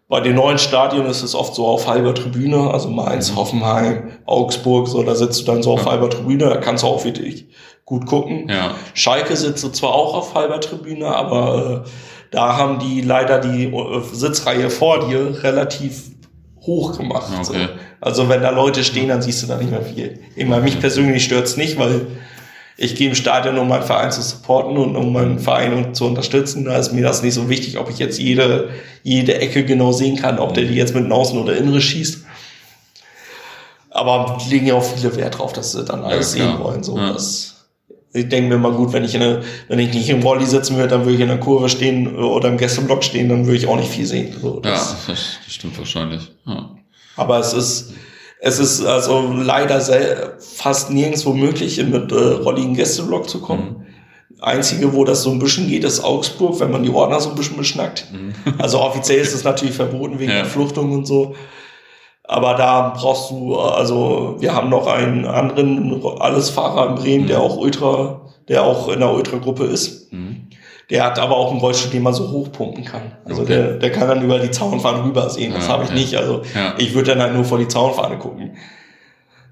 [0.08, 4.86] bei den neuen Stadien ist es oft so auf halber Tribüne, also Mainz, Hoffenheim, Augsburg,
[4.88, 5.86] so da sitzt du dann so auf Mhm.
[5.86, 5.92] Ja.
[5.92, 7.46] halber Tribüne, da kannst du auch wirklich
[7.84, 8.48] gut gucken.
[8.48, 8.70] Ja.
[8.94, 11.88] Schalke sitzt so zwar auch auf halber Tribüne, aber äh,
[12.30, 16.13] da haben die leider die äh, Sitzreihe vor dir relativ
[16.66, 17.26] hoch gemacht.
[17.32, 17.44] Okay.
[17.44, 17.54] So.
[18.00, 20.18] Also wenn da Leute stehen, dann siehst du da nicht mehr viel.
[20.36, 22.06] Ich meine, mich persönlich stört's nicht, weil
[22.76, 26.64] ich gehe im Stadion, um meinen Verein zu supporten und um meinen Verein zu unterstützen.
[26.64, 28.70] Da ist mir das nicht so wichtig, ob ich jetzt jede,
[29.02, 32.24] jede Ecke genau sehen kann, ob der die jetzt mit Außen oder Innere schießt.
[33.90, 36.48] Aber legen ja auch viele Wert drauf, dass sie dann alles klar.
[36.50, 36.82] sehen wollen.
[36.82, 37.12] So, Ja.
[37.12, 37.53] das,
[38.14, 40.76] ich denke mir mal gut, wenn ich, in eine, wenn ich nicht im Rolli sitzen
[40.76, 43.66] würde, dann würde ich in der Kurve stehen oder im Gästeblock stehen, dann würde ich
[43.66, 44.34] auch nicht viel sehen.
[44.40, 46.30] So, Ja, das, das, das stimmt wahrscheinlich.
[46.46, 46.70] Ja.
[47.16, 47.92] Aber es ist,
[48.40, 53.40] es ist also leider sel- fast nirgendwo möglich, mit äh, Rolli in den Gästeblock zu
[53.40, 53.84] kommen.
[54.40, 57.34] Einzige, wo das so ein bisschen geht, ist Augsburg, wenn man die Ordner so ein
[57.34, 58.06] bisschen beschnackt.
[58.12, 58.32] Mhm.
[58.58, 60.38] Also offiziell ist es natürlich verboten wegen Ja.
[60.38, 61.34] der Fluchtung und so.
[62.26, 67.28] Aber da brauchst du, also wir haben noch einen anderen Allesfahrer in Bremen, Mhm.
[67.28, 70.10] der auch Ultra, der auch in der Ultragruppe ist.
[70.12, 70.48] Mhm.
[70.90, 73.12] Der hat aber auch einen Rollstuhl, den man so hochpumpen kann.
[73.26, 73.54] Also Okay.
[73.54, 75.52] der, der kann dann über die Zaunfahne rübersehen.
[75.54, 75.98] Das Ah, habe ich okay.
[75.98, 76.14] nicht.
[76.16, 76.74] Also Ja.
[76.78, 78.56] ich würde dann halt nur vor die Zaunfahne gucken.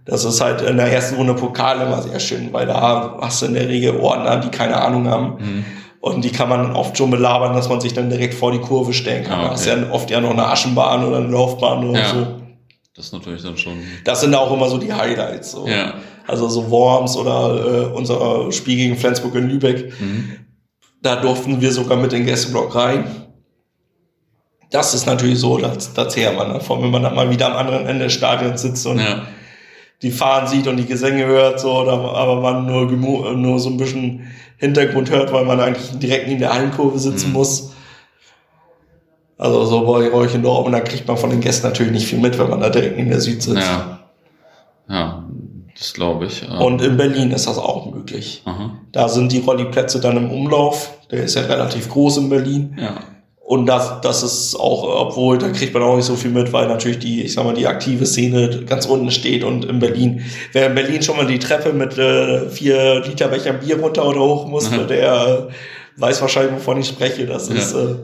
[0.05, 3.47] Das ist halt in der ersten Runde Pokal immer sehr schön, weil da hast du
[3.47, 5.37] in der Regel Ordner, die keine Ahnung haben.
[5.38, 5.64] Mhm.
[6.01, 8.92] Und die kann man oft schon belabern, dass man sich dann direkt vor die Kurve
[8.92, 9.38] stellen kann.
[9.38, 9.81] Ah, Da hast okay.
[9.87, 12.07] ja oft ja noch eine Aschenbahn oder eine Laufbahn oder Ja.
[12.09, 12.27] so.
[12.94, 13.78] Das ist natürlich dann schon.
[14.05, 15.52] Das sind auch immer so die Highlights.
[15.52, 15.66] So.
[15.66, 15.94] Ja.
[16.26, 19.92] Also so Worms oder äh, unser Spiel gegen Flensburg in Lübeck.
[20.00, 20.33] Mhm.
[21.00, 23.05] Da durften wir sogar mit in den Gästeblock rein.
[24.70, 27.57] Das ist natürlich so, das, das zehrt man davon, wenn man dann mal wieder am
[27.57, 29.22] anderen Ende des Stadions sitzt und Ja.
[30.00, 32.90] die Fahnen sieht und die Gesänge hört, so, oder, aber man nur,
[33.35, 37.33] nur so ein bisschen Hintergrund hört, weil man eigentlich direkt neben der Hallenkurve sitzen Mhm.
[37.35, 37.72] muss.
[39.42, 42.20] Also so bei euch in Dortmund, da kriegt man von den Gästen natürlich nicht viel
[42.20, 43.57] mit, wenn man da direkt neben der Süd sitzt.
[43.59, 43.98] Ja.
[44.88, 45.24] Ja,
[45.76, 46.42] das glaube ich.
[46.44, 48.42] Ähm, Und in Berlin ist das auch möglich.
[48.44, 48.70] Aha.
[48.92, 50.90] Da sind die Rolliplätze dann im Umlauf.
[51.11, 52.76] Der ist ja relativ groß in Berlin.
[52.81, 52.94] Ja.
[53.44, 56.68] Und das, das ist auch, obwohl da kriegt man auch nicht so viel mit, weil
[56.68, 60.68] natürlich die, ich sag mal, die aktive Szene ganz unten steht und in Berlin, wer
[60.68, 64.46] in Berlin schon mal die Treppe mit äh, vier Liter Becher Bier runter oder hoch
[64.46, 67.26] musste, der äh, weiß wahrscheinlich, wovon ich spreche.
[67.26, 67.57] Das Ja.
[67.57, 67.96] ist, äh,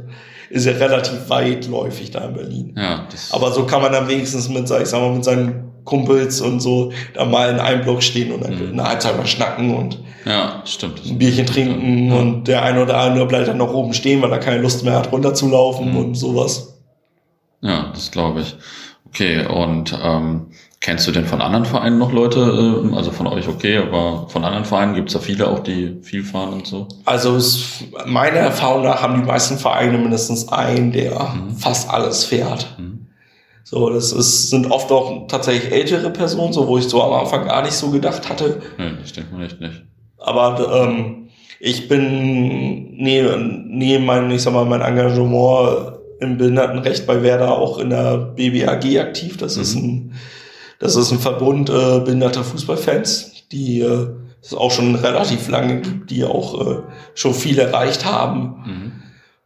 [0.50, 2.74] ist ja relativ weitläufig da in Berlin.
[2.76, 6.60] Ja, Aber so kann man dann wenigstens mit, ich sag mal, mit seinen Kumpels und
[6.60, 8.72] so da mal in einem Block stehen und dann Mhm.
[8.78, 11.00] eine Halbzeit mal schnacken und ja, stimmt.
[11.06, 12.14] ein Bierchen trinken Ja.
[12.18, 14.94] und der eine oder andere bleibt dann noch oben stehen, weil er keine Lust mehr
[14.94, 15.96] hat, runterzulaufen Mhm.
[15.96, 16.74] und sowas.
[17.60, 18.54] Ja, das glaube ich.
[19.08, 20.48] Okay, und ähm,
[20.88, 24.42] kennst du denn von anderen Vereinen noch Leute, äh, also von euch okay, aber von
[24.42, 26.88] anderen Vereinen gibt's da viele auch, die viel fahren und so?
[27.04, 31.56] Also es, meiner Erfahrung nach haben die meisten Vereine mindestens einen, der Mhm.
[31.58, 32.74] fast alles fährt.
[32.78, 33.06] Mhm.
[33.64, 37.46] So, das ist, sind oft auch tatsächlich ältere Personen, so wo ich so am Anfang
[37.46, 38.62] gar nicht so gedacht hatte.
[38.78, 39.82] Nee, das denkt man echt nicht.
[40.16, 41.28] Aber ähm,
[41.60, 47.76] ich bin neben, neben mein, ich sag mal, mein Engagement im Behindertenrecht bei Werder auch
[47.78, 49.36] in der BBAG aktiv.
[49.36, 50.14] Das ist ein,
[50.78, 54.08] das ist ein Verbund äh, behinderter Fußballfans, die äh,
[54.40, 56.82] es auch schon relativ lange gibt, die auch äh,
[57.14, 58.42] schon viel erreicht haben.
[58.64, 58.92] Mhm.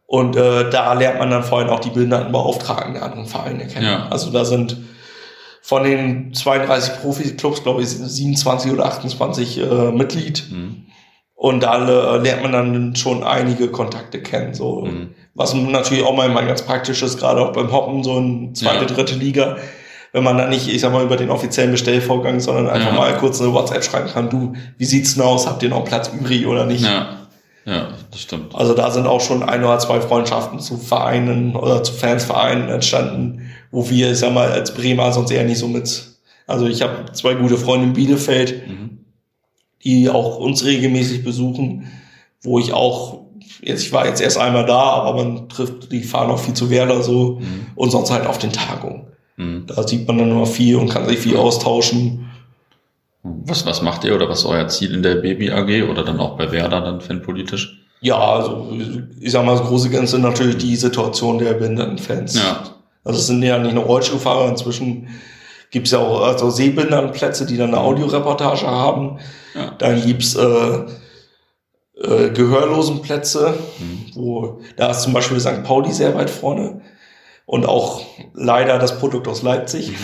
[0.05, 3.85] Und äh, da lernt man dann vor allem auch die Behindertenbeauftragten der anderen Vereine kennen.
[3.85, 4.07] Ja.
[4.09, 4.77] Also da sind
[5.61, 10.45] von den 32 Profi-Clubs, glaube ich, sind 27 oder 28 äh, Mitglied.
[10.51, 10.83] Mhm.
[11.33, 14.53] Und da äh, lernt man dann schon einige Kontakte kennen.
[14.53, 14.81] So.
[14.81, 15.09] Mhm.
[15.33, 18.85] Was natürlich auch mal, mal ganz praktisch ist, gerade auch beim Hoppen, so in zweite,
[18.85, 18.85] Ja.
[18.85, 19.57] dritte Liga.
[20.13, 22.97] Wenn man dann nicht, ich sag mal, über den offiziellen Bestellvorgang, sondern einfach Ja.
[22.97, 25.47] mal kurz eine WhatsApp schreiben kann, du, wie sieht's denn aus?
[25.47, 26.85] Habt ihr noch Platz übrig oder nicht?
[26.85, 27.17] Ja,
[27.65, 28.53] Ja, das stimmt.
[28.53, 33.49] Also da sind auch schon ein oder zwei Freundschaften zu Vereinen oder zu Fansvereinen entstanden,
[33.71, 36.09] wo wir, ich sag mal, als Bremer sonst eher nicht so mit.
[36.45, 39.05] Also ich habe zwei gute Freunde in Bielefeld, mhm.
[39.83, 41.89] die auch uns regelmäßig besuchen,
[42.41, 43.21] wo ich auch,
[43.61, 46.69] jetzt, ich war jetzt erst einmal da, aber man trifft, die fahren auch viel zu
[46.69, 47.67] Werder so mhm.
[47.75, 49.07] und sonst halt auf den Tagungen.
[49.37, 49.65] Mhm.
[49.67, 52.29] Da sieht man dann immer viel und kann sich viel austauschen.
[53.23, 56.19] Was, was macht ihr oder was ist euer Ziel in der Baby AG oder dann
[56.19, 57.79] auch bei Werder dann fanpolitisch?
[58.01, 58.67] Ja, also
[59.21, 62.35] ich sag mal, das große Ganze natürlich die Situation der behinderten Fans.
[62.35, 62.63] Ja.
[63.05, 65.07] Also es sind ja nicht nur Rollstuhlfahrer, inzwischen
[65.71, 69.19] gibt's ja auch also Sehbehindertenplätze, die dann eine Audioreportage haben.
[69.55, 69.71] Ja.
[69.77, 70.85] Dann gibt's äh,
[71.95, 74.05] äh, Gehörlosenplätze, mhm.
[74.15, 75.63] wo da ist zum Beispiel St.
[75.63, 76.81] Pauli sehr weit vorne
[77.53, 78.01] und auch
[78.33, 79.91] leider das Produkt aus Leipzig.
[79.91, 79.95] Mhm.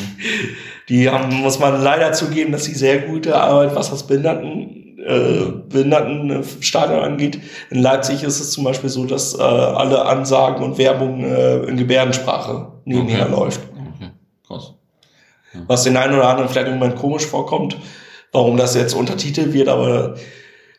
[0.87, 5.51] Die haben, muss man leider zugeben, dass sie sehr gute Arbeit, was das Behinderten, äh,
[5.67, 7.39] Behindertenstadion angeht.
[7.71, 11.75] In Leipzig ist es zum Beispiel so, dass äh, alle Ansagen und Werbung äh, in
[11.75, 13.31] Gebärdensprache nebenher okay.
[13.31, 13.61] läuft.
[13.73, 14.11] Okay.
[14.45, 14.75] Krass.
[15.55, 15.61] Ja.
[15.65, 17.77] Was den einen oder anderen vielleicht im Moment komisch vorkommt,
[18.31, 20.13] warum das jetzt untertitelt wird, aber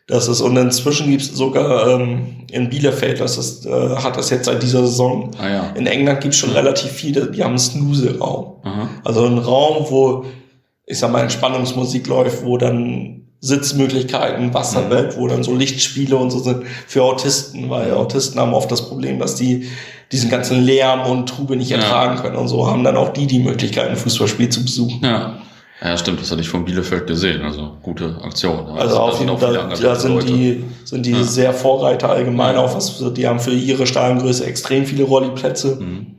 [0.07, 4.29] das ist, und inzwischen gibt es sogar ähm, in Bielefeld, das ist, äh, hat das
[4.29, 5.31] jetzt seit dieser Saison.
[5.37, 5.69] Ah, ja.
[5.75, 6.57] In England gibt es schon ja.
[6.57, 8.55] relativ viele, die haben einen Snooze-Raum.
[9.03, 10.25] Also ein Raum, wo,
[10.85, 15.21] ich sag mal, Entspannungsmusik läuft, wo dann Sitzmöglichkeiten, Wasserwelt, mhm.
[15.21, 19.19] wo dann so Lichtspiele und so sind für Autisten, weil Autisten haben oft das Problem,
[19.19, 19.67] dass die
[20.11, 22.21] diesen ganzen Lärm und Trube nicht ertragen ja.
[22.21, 24.99] können und so haben dann auch die die Möglichkeit, ein Fußballspiel zu besuchen.
[25.03, 25.41] Ja.
[25.83, 27.41] Ja, stimmt, das hatte ich von Bielefeld gesehen.
[27.41, 28.67] Also gute Aktion.
[28.77, 30.25] Also auf jeden Fall, da sind Leute.
[30.27, 31.23] die, sind die ja.
[31.23, 32.61] sehr Vorreiter allgemein ja.
[32.61, 35.77] auch was, die haben für ihre Stadiongröße extrem viele Rolliplätze.
[35.77, 36.17] Mhm.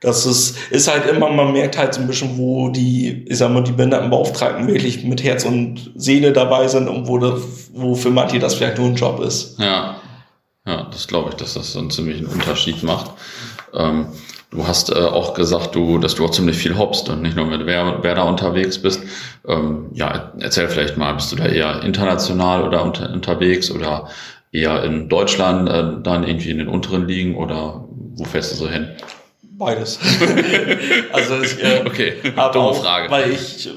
[0.00, 3.52] Das ist, ist halt immer, man merkt halt so ein bisschen, wo die, ich sag
[3.52, 7.42] mal, die Behindertenbeauftragten wirklich mit Herz und Seele dabei sind und wo, das,
[7.74, 9.58] wo für manche das vielleicht nur ein Job ist.
[9.60, 9.96] Ja,
[10.66, 13.10] ja, das glaube ich, dass das so einen ziemlichen Unterschied macht.
[13.74, 14.06] Ähm,
[14.50, 17.46] Du hast äh, auch gesagt, du, dass du auch ziemlich viel hoppst und nicht nur
[17.46, 19.02] mit wer, wer da unterwegs bist.
[19.46, 24.08] Ähm, ja, erzähl vielleicht mal, bist du da eher international oder unter, unterwegs oder
[24.50, 27.84] eher in Deutschland, äh, dann irgendwie in den unteren Ligen oder
[28.14, 28.88] wo fährst du so hin?
[29.42, 30.00] Beides.
[31.12, 32.14] also ich äh, okay,
[32.52, 33.08] dumme auch, Frage.
[33.08, 33.70] Weil ich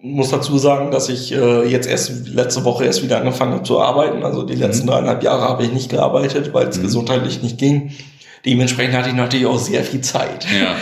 [0.00, 3.80] muss dazu sagen, dass ich äh, jetzt erst letzte Woche erst wieder angefangen habe zu
[3.80, 4.24] arbeiten.
[4.24, 4.90] Also die letzten mhm.
[4.90, 6.82] dreieinhalb Jahre habe ich nicht gearbeitet, weil es mhm.
[6.82, 7.92] gesundheitlich nicht ging.
[8.44, 10.46] Dementsprechend hatte ich natürlich auch sehr viel Zeit.
[10.46, 10.76] Ja.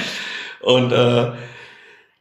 [0.63, 1.33] Und äh,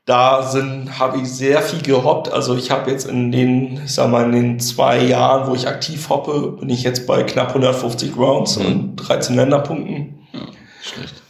[0.05, 2.31] da sind habe ich sehr viel gehoppt.
[2.31, 5.67] Also ich habe jetzt in den, ich sag mal, in den zwei Jahren, wo ich
[5.67, 8.65] aktiv hoppe, bin ich jetzt bei knapp 150 Rounds mhm.
[8.65, 10.19] und 13 Länderpunkten.
[10.31, 10.39] Ja,
[10.81, 11.23] schlecht.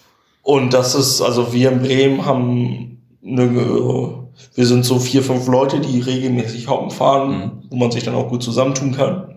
[0.44, 5.80] Und das ist, also wir in Bremen haben eine, wir sind so vier, fünf Leute,
[5.80, 7.52] die regelmäßig Hoppen fahren, mhm.
[7.70, 9.35] wo man sich dann auch gut zusammentun kann.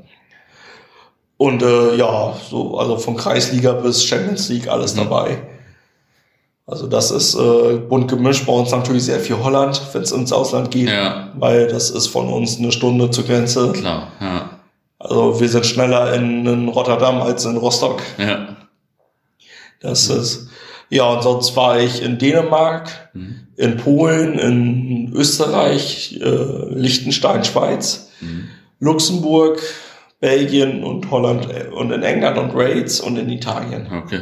[1.39, 4.99] Und äh, ja, so, also von Kreisliga bis Champions League alles mhm.
[4.99, 5.39] dabei.
[6.67, 8.45] Also das ist äh, bunt gemischt.
[8.45, 11.33] Bei uns natürlich sehr viel Holland, wenn es ins Ausland geht, ja.
[11.39, 13.73] weil das ist von uns eine Stunde zur Grenze.
[13.73, 14.51] Klar, ja.
[14.99, 18.03] Also wir sind schneller in, in Rotterdam als in Rostock.
[18.19, 18.57] Ja.
[19.81, 20.21] Das mhm.
[20.21, 20.49] ist
[20.91, 23.47] ja und sonst war ich in Dänemark, mhm.
[23.57, 28.49] in Polen, in Österreich, äh, Liechtenstein, Schweiz, mhm.
[28.81, 29.63] Luxemburg,
[30.21, 33.89] Belgien und Holland äh, und in England und Raids und in Italien.
[33.93, 34.21] Okay.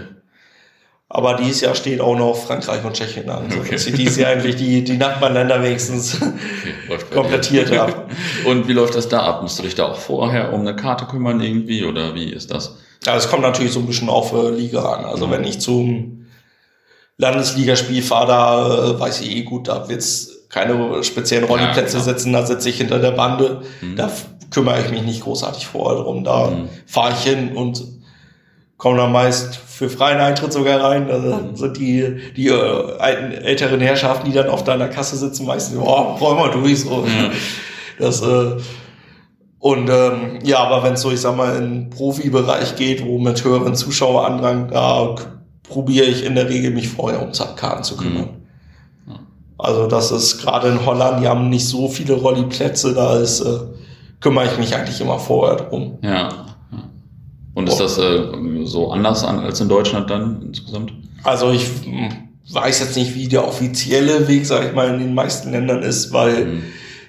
[1.09, 3.49] Aber dieses Jahr steht auch noch Frankreich und Tschechien an.
[3.49, 3.79] So, okay.
[3.93, 8.07] Dieses Jahr eigentlich die, die Nachbarländer wenigstens okay, komplettiert habe.
[8.45, 9.41] Und wie läuft das da ab?
[9.41, 12.79] Musst du dich da auch vorher um eine Karte kümmern irgendwie oder wie ist das?
[13.05, 15.05] Ja, es kommt natürlich so ein bisschen auf äh, Liga an.
[15.05, 15.31] Also mhm.
[15.31, 16.27] wenn ich zum
[17.19, 22.33] Landesligaspiel fahre, da äh, weiß ich eh gut, da wird's keine speziellen Rollplätze ja, setzen,
[22.33, 23.63] da sitze ich hinter der Bande.
[23.81, 23.95] Mhm.
[23.95, 24.11] Da
[24.51, 26.25] kümmere ich mich nicht großartig vorher drum.
[26.25, 26.69] Da mhm.
[26.87, 27.85] fahre ich hin und
[28.77, 31.09] komme dann meist für freien Eintritt sogar rein.
[31.09, 31.57] Da mhm.
[31.57, 36.21] sind die, die äh, alten, älteren Herrschaften, die dann auf deiner Kasse sitzen, meistens, oh,
[36.21, 36.81] wollen wir durch.
[36.81, 36.99] So.
[36.99, 37.31] Mhm.
[37.99, 38.57] Das, äh,
[39.59, 43.43] und ähm, ja, aber wenn es so, ich sag mal, in Profibereich geht, wo mit
[43.43, 45.17] höheren Zuschauerandrang, da
[45.69, 48.29] probiere ich in der Regel mich vorher um Karten zu kümmern.
[49.07, 49.15] Mhm.
[49.59, 53.59] Also das ist gerade in Holland, die haben nicht so viele Rolliplätze, da ist äh,
[54.21, 55.99] kümmere ich mich eigentlich immer vorher drum.
[56.03, 56.47] Ja.
[57.57, 58.23] Und ist das äh,
[58.65, 60.93] so anders an, als in Deutschland dann insgesamt?
[61.25, 62.11] Also ich hm,
[62.51, 66.13] weiß jetzt nicht, wie der offizielle Weg, sage ich mal, in den meisten Ländern ist,
[66.13, 66.63] weil mhm.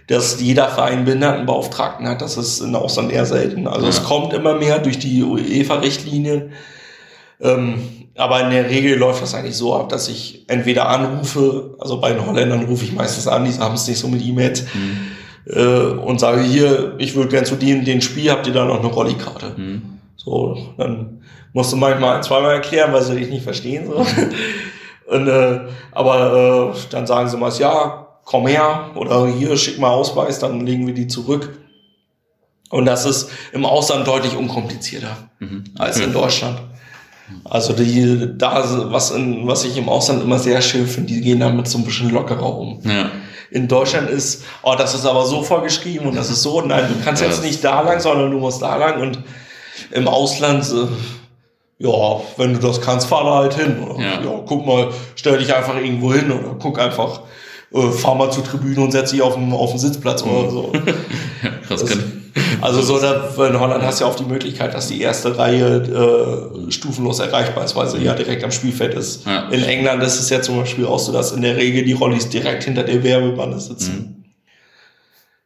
[0.08, 3.68] dass jeder Verein Behindertenbeauftragten hat, das ist in Ausland eher selten.
[3.68, 3.90] Also ja.
[3.90, 6.54] es kommt immer mehr durch die UEFA-Richtlinien.
[7.42, 7.82] Ähm,
[8.16, 12.14] aber in der Regel läuft das eigentlich so ab, dass ich entweder anrufe, also bei
[12.14, 14.64] den Holländern rufe ich meistens an, die haben es nicht so mit E-Mails.
[14.74, 15.17] Mhm
[15.50, 18.80] äh, und sage hier, ich würde gern zu dem, den Spiel, habt ihr da noch
[18.80, 19.54] eine Rollikarte?
[19.56, 19.82] Mhm.
[20.16, 21.22] So, dann
[21.54, 23.88] musst du manchmal zweimal erklären, weil sie dich nicht verstehen.
[23.88, 24.06] So.
[25.14, 29.90] Und, äh, aber äh, dann sagen sie mal, ja, komm her oder hier, schick mal
[29.90, 31.58] Ausweis, dann legen wir die zurück.
[32.70, 35.64] Und das ist im Ausland deutlich unkomplizierter mhm.
[35.78, 36.60] als in Deutschland.
[37.46, 41.40] Also die, da, was, in, was ich im Ausland immer sehr schön finde, die gehen
[41.40, 42.82] damit so ein bisschen lockerer um.
[42.84, 43.10] Ja.
[43.50, 47.04] In Deutschland ist, oh, das ist aber so vorgeschrieben und das ist so, nein, du
[47.04, 49.24] kannst jetzt nicht da lang, sondern du musst da lang und
[49.92, 53.84] im Ausland, äh, ja, wenn du das kannst, fahr da halt hin.
[53.84, 54.22] Oder, ja.
[54.22, 54.44] ja.
[54.46, 57.22] guck mal, stell dich einfach irgendwo hin oder guck einfach,
[57.74, 60.32] äh, fahr mal zur Tribüne und setz dich auf den, auf den Sitzplatz mhm.
[60.32, 60.72] oder so.
[61.44, 61.98] ja, krass, das,
[62.62, 62.98] also so,
[63.46, 67.66] in Holland hast du ja auch die Möglichkeit, dass die erste Reihe äh, stufenlos erreichbar
[67.66, 69.26] ist, weil sie ja direkt am Spielfeld ist.
[69.26, 69.50] Ja.
[69.50, 72.30] In England ist es ja zum Beispiel auch so, dass in der Regel die Rollis
[72.30, 73.94] direkt hinter der Werbebande sitzen.
[73.94, 74.18] Mhm.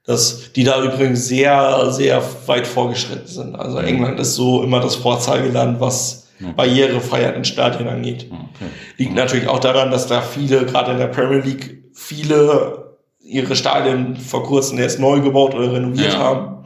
[0.06, 3.56] Das, die da übrigens sehr, sehr weit vorgeschritten sind.
[3.56, 3.86] Also mhm.
[3.86, 6.54] England ist so immer das Vorzeigeland, was okay.
[6.56, 8.25] Barrierefreiheit in Stadien angeht.
[8.32, 8.69] Okay.
[8.97, 12.82] Liegt natürlich auch daran, dass da viele, gerade in der Premier League, viele
[13.23, 16.19] ihre Stadien vor kurzem erst neu gebaut oder renoviert ja.
[16.19, 16.61] haben.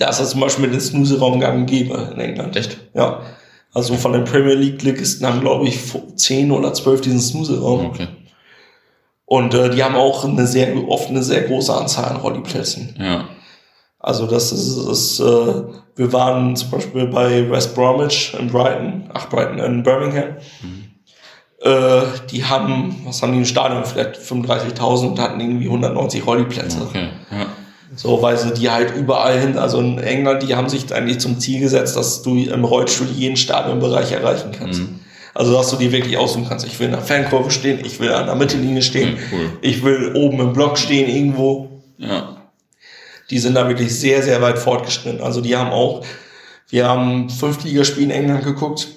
[0.00, 2.56] Da ist das zum Beispiel mit den Snooze-Raum gang gäbe in England.
[2.56, 2.78] Echt?
[2.94, 3.20] Ja.
[3.74, 5.78] Also von den Premier League-Ligisten haben, glaube ich,
[6.16, 7.86] zehn oder zwölf diesen Snooze-Raum.
[7.86, 8.08] Okay.
[9.26, 12.96] Und äh, die haben auch eine sehr, oft eine sehr große Anzahl an Rolliplätzen.
[12.98, 13.28] Ja.
[13.98, 15.64] Also das ist, ist äh,
[15.96, 20.36] wir waren zum Beispiel bei West Bromwich in Brighton, ach Brighton in Birmingham.
[20.62, 20.84] Mhm.
[21.60, 26.80] Äh, die haben, was haben die im Stadion, vielleicht 35.000 und hatten irgendwie 190 Rolliplätze.
[26.80, 27.10] Okay.
[27.30, 27.46] Ja.
[27.96, 31.40] So, weil sie die halt überall hin, also in England, die haben sich eigentlich zum
[31.40, 34.80] Ziel gesetzt, dass du im Rollstuhl jeden Stadionbereich erreichen kannst.
[34.80, 35.00] Mhm.
[35.34, 36.66] Also, dass du die wirklich aussuchen kannst.
[36.66, 39.52] Ich will in der Fankurve stehen, ich will an der Mittellinie stehen, ja, cool.
[39.60, 41.82] ich will oben im Block stehen irgendwo.
[41.98, 42.36] Ja.
[43.30, 45.20] Die sind da wirklich sehr, sehr weit fortgeschritten.
[45.20, 46.04] Also, die haben auch,
[46.68, 48.88] wir haben fünf Ligaspiele in England geguckt.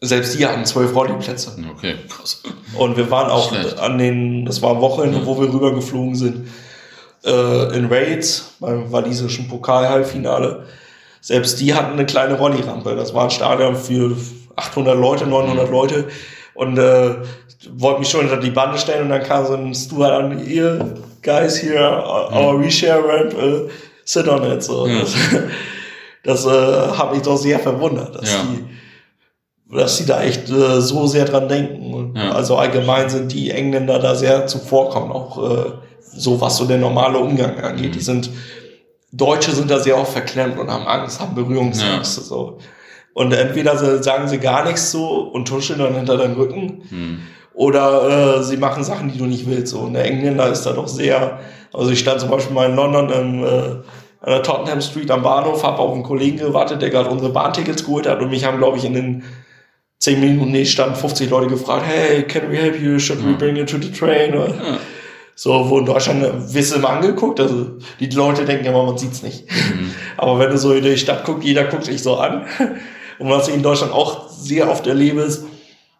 [0.00, 1.56] Selbst die hatten zwölf Rolliplätze.
[1.76, 2.42] Okay, krass.
[2.76, 3.80] Und wir waren auch Schlecht.
[3.80, 6.46] an den, das war Wochenende, wo wir rübergeflogen sind
[7.28, 10.64] äh, in Raids beim walisischen Pokal-Halbfinale.
[11.20, 12.96] Selbst die hatten eine kleine Rolli-Rampe.
[12.96, 14.16] Das war ein Stadion für
[14.56, 15.72] 800 Leute, 900 mhm.
[15.72, 16.04] Leute.
[16.54, 17.16] Und äh,
[17.72, 20.94] wollte mich schon hinter die Bande stellen und dann kam so ein Stuart an, ihr
[21.22, 22.64] guys here, our mhm.
[22.64, 23.68] reshare ramp, uh,
[24.04, 24.62] sit on it.
[24.62, 24.86] So.
[24.86, 25.00] Ja.
[25.00, 25.14] Das,
[26.44, 28.42] das äh, hat mich doch sehr verwundert, dass ja.
[28.42, 28.64] die
[29.70, 32.14] dass sie da echt äh, so sehr dran denken.
[32.16, 32.32] Ja.
[32.32, 35.72] Also allgemein sind die Engländer da sehr zuvorkommen, auch äh,
[36.18, 37.94] so was so der normale Umgang angeht.
[37.94, 38.30] Die sind,
[39.12, 42.26] Deutsche sind da sehr oft verklemmt und haben Angst, haben Berührungsängste, ja.
[42.26, 42.58] so.
[43.14, 47.18] Und entweder sagen sie gar nichts so und tuscheln dann hinter deinem Rücken, hm.
[47.54, 49.72] oder äh, sie machen Sachen, die du nicht willst.
[49.72, 49.80] So.
[49.80, 51.40] Und der Engländer ist da doch sehr,
[51.72, 53.48] also ich stand zum Beispiel mal in London im, äh,
[54.20, 57.84] an der Tottenham Street am Bahnhof, habe auf einen Kollegen gewartet, der gerade unsere Bahntickets
[57.84, 59.24] geholt hat und mich haben, glaube ich, in den
[59.98, 62.98] zehn Minuten, nee, standen 50 Leute gefragt, hey, can we help you?
[62.98, 64.34] Should we bring you to the train?
[64.34, 64.78] Ja.
[65.40, 67.38] So, wo in Deutschland wirst du immer angeguckt.
[67.38, 69.44] Also die Leute denken immer, man sieht's nicht.
[69.48, 69.94] Mhm.
[70.16, 72.44] Aber wenn du so in die Stadt guckst, jeder guckt dich so an.
[73.20, 75.44] Und was ich in Deutschland auch sehr oft erlebe, ist,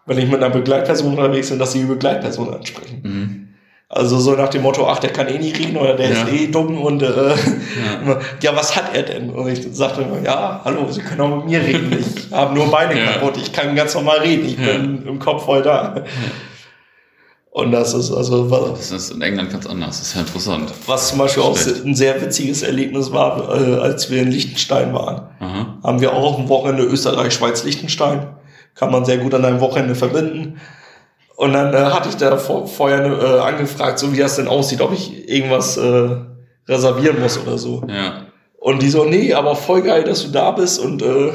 [0.06, 3.00] wenn ich mit einer Begleitperson unterwegs bin, dass sie die Begleitperson ansprechen.
[3.04, 3.48] Mhm.
[3.88, 6.22] Also so nach dem Motto, ach, der kann eh nicht reden oder der ja.
[6.24, 7.36] ist eh dumm und äh, ja.
[8.42, 8.56] ja.
[8.56, 9.30] was hat er denn?
[9.30, 11.96] Und ich sagte immer, ja, hallo, Sie können auch mit mir reden.
[11.96, 13.12] Ich habe nur Beine ja.
[13.12, 16.04] kaputt, ich kann ganz normal reden, ich bin im Kopf voll da.
[17.58, 18.44] Und das ist also.
[18.76, 20.72] Das ist in England ganz anders, das ist ja interessant.
[20.86, 25.26] Was zum Beispiel auch ein sehr witziges Erlebnis war, äh, als wir in Liechtenstein waren.
[25.40, 25.78] Aha.
[25.82, 28.28] Haben wir auch am Wochenende Österreich, Schweiz, Liechtenstein.
[28.76, 30.60] Kann man sehr gut an einem Wochenende verbinden.
[31.34, 34.80] Und dann äh, hatte ich da vor, vorher äh, angefragt, so wie das denn aussieht,
[34.80, 36.10] ob ich irgendwas äh,
[36.68, 37.82] reservieren muss oder so.
[37.88, 38.26] Ja.
[38.60, 41.32] Und die so, nee, aber voll geil, dass du da bist und äh,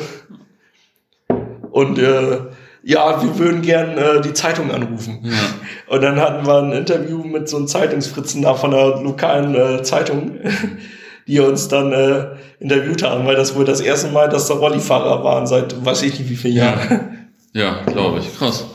[1.70, 2.40] und äh,
[2.84, 5.20] ja, wir würden gern äh, die Zeitung anrufen.
[5.24, 5.94] Ja.
[5.96, 9.84] Und dann hatten wir ein Interview mit so einem Zeitungsfritzen da von der lokalen äh,
[9.84, 10.40] Zeitung,
[11.28, 12.26] die uns dann äh,
[12.60, 16.20] interviewt haben, weil das wohl das erste Mal, dass da Rollifahrer waren seit weiß ich
[16.20, 17.10] nicht wie vielen Jahren.
[17.56, 18.38] Ja, ja glaube ich.
[18.38, 18.66] Krass.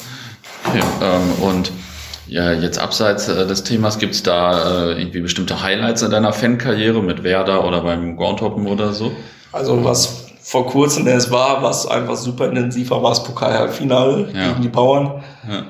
[0.64, 1.72] Okay, ähm, und
[2.28, 7.02] ja, jetzt abseits äh, des Themas, gibt's da äh, irgendwie bestimmte Highlights in deiner Fankarriere
[7.02, 9.12] mit Werder oder beim Groundhoppen oder so?
[9.50, 14.48] Also was vor kurzem es war, was einfach super intensiv war, war das Pokalhalbfinale ja.
[14.48, 15.22] gegen die Bauern.
[15.46, 15.66] Ja.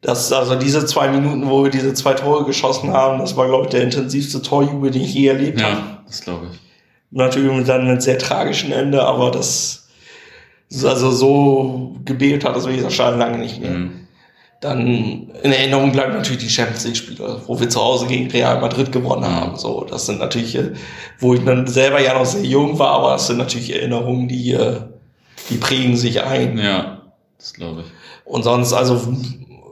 [0.00, 3.64] Das, also diese zwei Minuten, wo wir diese zwei Tore geschossen haben, das war, glaube
[3.64, 5.76] ich, der intensivste Torjubel, den ich je erlebt ja, habe.
[5.76, 6.58] Ja, das glaube ich.
[7.10, 9.90] Natürlich dann mit sehr tragischen Ende, aber das,
[10.82, 13.72] also so gebetet hat das gesagt schon lange nicht mehr.
[13.72, 14.06] Mhm.
[14.60, 14.86] Dann
[15.42, 18.92] in Erinnerung bleiben natürlich die Champions League Spiele, wo wir zu Hause gegen Real Madrid
[18.92, 19.34] gewonnen Mhm.
[19.34, 19.56] haben.
[19.56, 20.72] So, das sind natürlich, äh,
[21.18, 24.52] wo ich dann selber ja noch sehr jung war, aber das sind natürlich Erinnerungen, die,
[24.52, 24.76] äh,
[25.48, 26.58] die prägen sich ein.
[26.58, 27.02] Ja,
[27.38, 27.86] das glaube ich.
[28.30, 29.00] Und sonst, also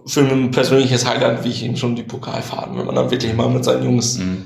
[0.06, 3.50] für ein persönliches Highlight, wie ich eben schon die Pokalfahrten, wenn man dann wirklich mal
[3.50, 4.44] mit seinen Jungs Mhm.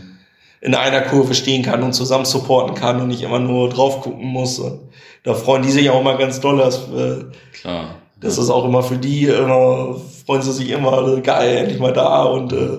[0.60, 4.26] in einer Kurve stehen kann und zusammen supporten kann und nicht immer nur drauf gucken
[4.26, 4.58] muss.
[4.58, 4.80] Und
[5.22, 6.58] da freuen die sich auch immer ganz doll.
[6.58, 7.94] Das, äh, Klar.
[8.22, 11.92] Das ist auch immer für die immer, freuen sie sich immer, äh, geil, endlich mal
[11.92, 12.24] da.
[12.24, 12.78] Und äh,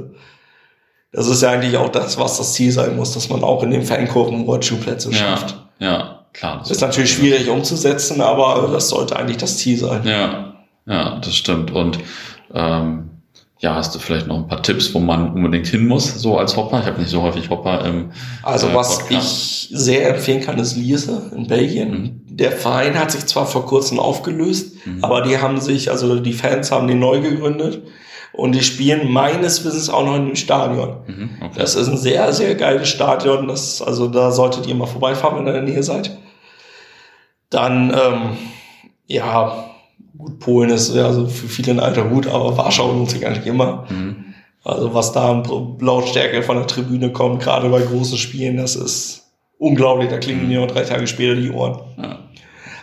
[1.11, 3.71] das ist ja eigentlich auch das, was das Ziel sein muss, dass man auch in
[3.71, 5.55] den Fankurven Rollschuhplätze schafft.
[5.79, 6.59] Ja, ja, klar.
[6.59, 10.01] Das ist natürlich schwierig umzusetzen, aber das sollte eigentlich das Ziel sein.
[10.05, 11.71] Ja, ja, das stimmt.
[11.71, 11.99] Und
[12.53, 13.09] ähm,
[13.59, 16.57] ja, hast du vielleicht noch ein paar Tipps, wo man unbedingt hin muss, so als
[16.57, 16.79] Hopper?
[16.81, 19.69] Ich habe nicht so häufig Hopper im Also äh, was Podcast.
[19.69, 21.91] ich sehr empfehlen kann, ist Liese in Belgien.
[21.91, 22.21] Mhm.
[22.35, 25.03] Der Verein hat sich zwar vor kurzem aufgelöst, Mhm.
[25.03, 27.83] aber die haben sich, also die Fans haben den neu gegründet
[28.33, 30.97] und die spielen meines Wissens auch noch in dem Stadion.
[31.07, 31.53] Mhm, okay.
[31.59, 33.47] Das ist ein sehr, sehr geiles Stadion.
[33.47, 36.17] Das, also da solltet ihr mal vorbeifahren, wenn ihr in der Nähe seid.
[37.49, 38.37] Dann, ähm,
[39.07, 39.65] ja,
[40.17, 43.45] gut, Polen ist ja also für viele ein alter Hut, aber Warschau lohnt sich eigentlich
[43.45, 43.85] immer.
[43.89, 44.25] mhm.
[44.65, 45.43] Also was da an
[45.81, 50.09] Lautstärke von der Tribüne kommt, gerade bei großen Spielen, das ist unglaublich.
[50.09, 51.79] Da klingen mir drei Tage später die Ohren.
[52.01, 52.19] ja.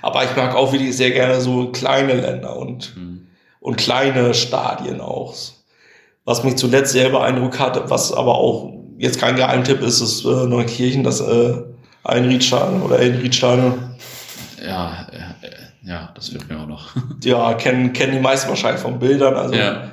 [0.02, 3.26] Aber ich mag auch wirklich sehr gerne so kleine Länder und, Mhm.
[3.60, 5.34] und kleine Stadien auch.
[6.24, 10.46] Was mich zuletzt sehr beeindruckt hat, was aber auch jetzt kein Geheimtipp ist, ist äh,
[10.46, 11.54] Neukirchen, das äh,
[12.04, 13.94] Einriedstadion oder Einriedstadion.
[14.64, 16.88] ja, äh, ja, das wird mir auch noch.
[17.24, 19.34] Ja, kennen, kennen die meisten wahrscheinlich von Bildern.
[19.34, 19.90] Also ja,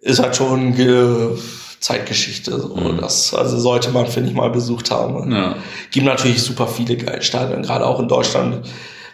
[0.00, 1.36] ist halt schon Ge
[1.80, 2.60] Zeitgeschichte.
[2.60, 2.76] So.
[2.76, 2.98] Mhm.
[3.00, 5.32] Das, also sollte man, finde ich, mal besucht haben.
[5.32, 5.56] ja,
[5.90, 8.68] gibt natürlich super viele geile Stadien, gerade auch in Deutschland.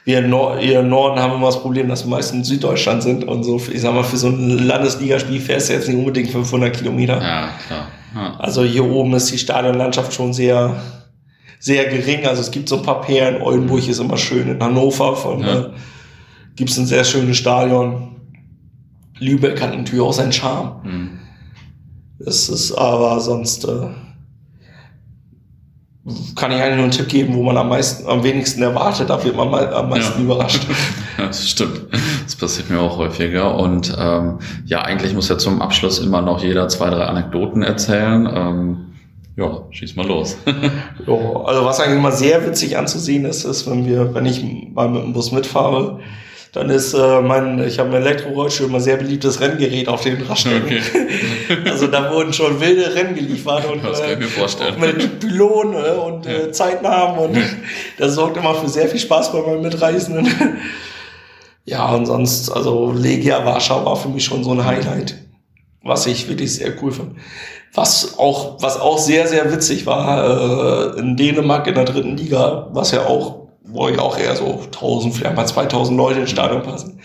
[0.09, 3.45] Wir im Nor Norden haben immer das Problem, dass die meisten in Süddeutschland sind und
[3.45, 3.61] so.
[3.71, 7.21] Ich sag mal, für so ein Landesligaspiel fährst du jetzt nicht unbedingt 500 Kilometer.
[7.21, 7.89] ja, klar.
[8.15, 8.35] Ja.
[8.39, 10.77] Also hier oben ist die Stadionlandschaft schon sehr,
[11.61, 12.25] sehr gering.
[12.27, 13.43] Also es gibt so ein paar Perlen.
[13.43, 14.49] Oldenburg ist immer schön.
[14.49, 15.59] In Hannover von, Ja.
[15.59, 15.71] äh,
[16.57, 18.17] gibt es ein sehr schönes Stadion.
[19.19, 20.81] Lübeck hat natürlich auch seinen Charme.
[20.85, 21.11] Mhm.
[22.19, 23.89] Das ist aber sonst äh,
[26.37, 29.23] kann ich eigentlich nur einen Tipp geben, wo man am meisten, am wenigsten erwartet, da
[29.23, 30.25] wird man mal am meisten Ja.
[30.25, 30.63] überrascht.
[31.19, 31.81] Ja, das stimmt.
[32.25, 33.57] Das passiert mir auch häufiger.
[33.57, 38.29] Und ähm, ja, eigentlich muss ja zum Abschluss immer noch jeder zwei, drei Anekdoten erzählen.
[38.33, 38.77] Ähm,
[39.37, 40.37] ja, schieß mal los.
[41.07, 44.89] Jo, also was eigentlich immer sehr witzig anzusehen ist, ist, wenn wir, wenn ich mal
[44.89, 45.99] mit dem Bus mitfahre,
[46.53, 50.65] dann ist äh, mein, ich habe ein Elektrorollstuhl immer sehr beliebtes Renngerät auf den Raststätten.
[50.65, 50.81] Okay.
[51.71, 56.53] Also da wurden schon wilde Rennen geliefert und auch mit Pylonen äh, und äh, Ja.
[56.53, 57.39] Zeitnamen und
[57.99, 60.29] das sorgt immer für sehr viel Spaß bei meinen Mitreisenden.
[61.65, 65.17] Ja, und sonst, also Legia Warschau war für mich schon so ein Highlight,
[65.83, 67.17] was ich wirklich sehr cool fand.
[67.75, 72.69] Was auch, was auch sehr, sehr witzig war, äh, in Dänemark in der dritten Liga,
[72.73, 73.38] was ja auch,
[73.71, 77.01] wo ja auch eher so 1000, vielleicht mal 2000 Leute ins Stadion passen,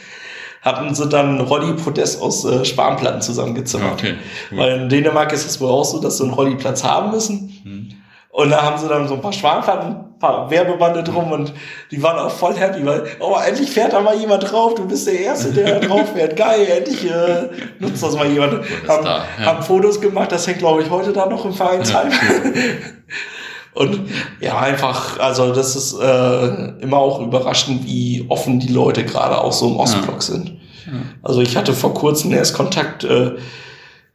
[0.61, 3.93] hatten sie dann Rolli-Podest aus äh, Spanplatten zusammengezimmert.
[3.93, 4.15] Okay.
[4.51, 4.57] Cool.
[4.57, 7.61] Weil in Dänemark ist es wohl auch so, dass sie einen Rolliplatz haben müssen.
[7.63, 7.89] Mhm.
[8.29, 11.53] Und da haben sie dann so ein paar Schwanplatten, ein paar Werbebande drum und
[11.91, 15.05] die waren auch voll happy, weil, oh, endlich fährt da mal jemand drauf, du bist
[15.05, 16.35] der Erste, der da drauf fährt.
[16.37, 18.53] Geil, endlich äh, nutzt das mal jemand.
[18.87, 19.45] Haben, da, ja.
[19.45, 22.11] haben Fotos gemacht, das hängt, glaube ich, heute da noch im Vereinsheim.
[23.73, 24.01] Und
[24.39, 26.47] ja, einfach, also das ist äh,
[26.81, 30.49] immer auch überraschend, wie offen die Leute gerade auch so im Ostblock sind.
[30.85, 30.91] Ja.
[31.23, 33.31] Also ich hatte vor kurzem erst Kontakt, äh,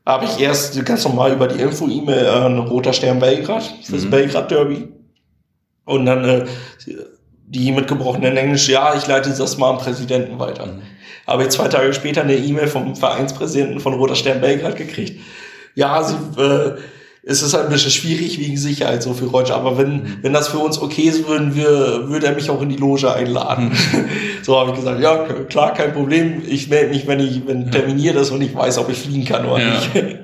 [0.06, 4.10] habe ich erst ganz normal über die Info-E-Mail an Roter Stern Belgrad fürs Mhm.
[4.10, 4.88] Belgrad Derby.
[5.84, 6.44] Und dann äh,
[7.46, 10.66] die mitgebrochenen Englisch, ja, ich leite das mal am Präsidenten weiter.
[10.66, 10.82] Mhm.
[11.26, 15.20] Habe ich zwei Tage später eine E-Mail vom Vereinspräsidenten von Roter Stern Belgrad gekriegt.
[15.74, 16.76] Ja, sie, äh,
[17.30, 20.18] es ist halt ein bisschen schwierig wegen Sicherheit so für Roger, aber wenn, Mhm.
[20.22, 23.12] wenn das für uns okay ist, würden wir, würde er mich auch in die Loge
[23.12, 23.70] einladen.
[24.42, 26.42] so habe ich gesagt, ja, klar, kein Problem.
[26.48, 29.44] Ich melde mich, wenn ich, wenn terminiert ist und ich weiß, ob ich fliegen kann
[29.46, 29.70] oder Ja.
[29.74, 29.90] nicht.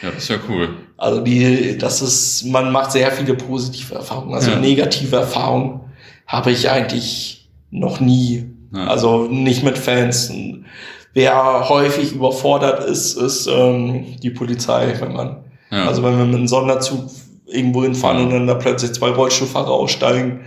[0.00, 0.68] Ja, das ist ja cool.
[0.96, 4.32] Also die, das ist, man macht sehr viele positive Erfahrungen.
[4.32, 4.58] Also Ja.
[4.60, 5.80] negative Erfahrungen
[6.28, 8.46] habe ich eigentlich noch nie.
[8.72, 8.86] Ja.
[8.86, 10.32] Also nicht mit Fans.
[11.14, 15.36] Wer häufig überfordert ist, ist ähm, die Polizei, wenn man,
[15.70, 15.86] Ja.
[15.86, 17.10] also wenn wir mit einem Sonderzug
[17.46, 20.40] irgendwo hinfahren und dann da plötzlich zwei Rollstuhlfahrer aussteigen,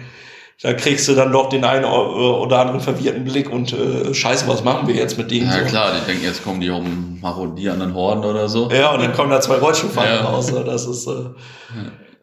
[0.64, 4.64] da kriegst du dann doch den einen oder anderen verwirrten Blick und äh, scheiße, was
[4.64, 5.48] machen wir jetzt mit denen?
[5.50, 5.66] ja so?
[5.66, 8.70] klar, die denken, jetzt kommen die um marodierenden Horden oder so.
[8.70, 10.22] Ja, und dann kommen da zwei Rollstuhlfahrer Ja.
[10.22, 10.52] raus.
[10.52, 10.64] ne?
[10.64, 11.12] Das ist, äh,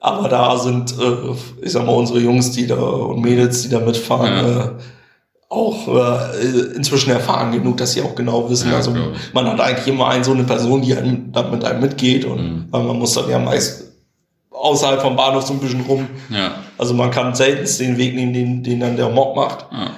[0.01, 1.35] aber da sind, äh,
[1.65, 4.65] ich sag mal, unsere Jungs, die da und Mädels, die da mitfahren, Ja.
[4.67, 4.71] äh,
[5.51, 8.71] auch äh, inzwischen erfahren genug, dass sie auch genau wissen.
[8.71, 9.33] Ja, also ich.
[9.33, 12.39] man hat eigentlich immer einen, so eine Person, die einem, dann mit einem mitgeht und
[12.43, 12.65] Mhm.
[12.71, 13.85] weil man muss dann ja meist
[14.51, 16.07] außerhalb vom Bahnhof so ein bisschen rum.
[16.29, 16.57] Ja.
[16.77, 19.67] Also man kann seltenst den Weg nehmen, den, den dann der Mob macht.
[19.73, 19.91] ja.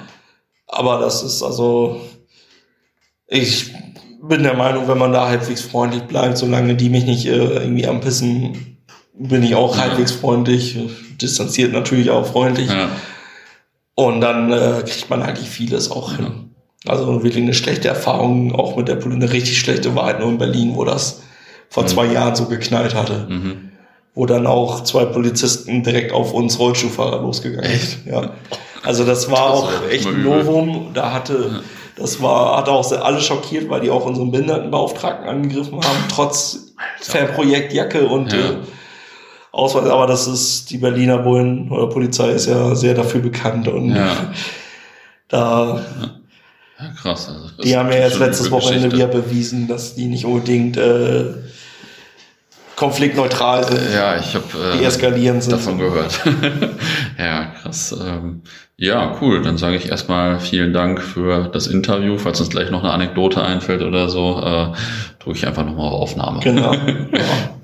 [0.69, 2.01] Aber das ist also,
[3.27, 3.73] ich
[4.23, 7.87] bin der Meinung, wenn man da halbwegs freundlich bleibt, solange die mich nicht äh, irgendwie
[7.89, 8.77] anpissen,
[9.15, 9.83] bin ich auch Ja.
[9.83, 10.79] halbwegs freundlich,
[11.21, 12.69] distanziert natürlich auch freundlich.
[13.95, 16.55] Und dann äh, kriegt man eigentlich vieles auch hin.
[16.87, 20.39] Also wirklich eine schlechte Erfahrung, auch mit der Polizei, eine richtig schlechte Wahrheit nur in
[20.39, 21.23] Berlin, wo das
[21.69, 21.89] vor Mhm.
[21.89, 23.27] zwei Jahren so geknallt hatte.
[23.29, 23.71] Mhm.
[24.15, 28.07] Wo dann auch zwei Polizisten direkt auf uns Rollschuhfahrer losgegangen sind.
[28.07, 28.31] Ja.
[28.83, 30.23] Also das war Das auch echt ein.
[30.23, 30.91] Novum.
[30.95, 31.61] Da hatte,
[31.97, 36.73] das war, hat auch alle schockiert, weil die auch unseren Behindertenbeauftragten angegriffen haben, trotz
[37.03, 38.39] Fanprojektjacke und Ja.
[38.39, 38.57] äh,
[39.53, 39.89] Ausweis.
[39.89, 44.33] Aber das ist, die Berliner Bullen oder Polizei ist ja sehr dafür bekannt und Ja.
[45.29, 45.85] da,
[46.79, 47.29] ja, krass.
[47.29, 51.35] Also, die haben ja jetzt letztes Wochenende wieder bewiesen, dass die nicht unbedingt äh,
[52.77, 55.53] konfliktneutral sind, Ja, ich habe äh, deeskalierend sind.
[55.53, 56.19] davon gehört.
[57.19, 57.95] ja, krass.
[58.03, 58.43] Ähm,
[58.79, 59.43] ja, cool.
[59.43, 62.17] Dann sage ich erstmal vielen Dank für das Interview.
[62.17, 64.73] Falls uns gleich noch eine Anekdote einfällt oder so, äh,
[65.23, 66.41] drücke ich einfach nochmal auf Aufnahme.
[66.41, 66.73] Genau.
[66.73, 66.81] Ja.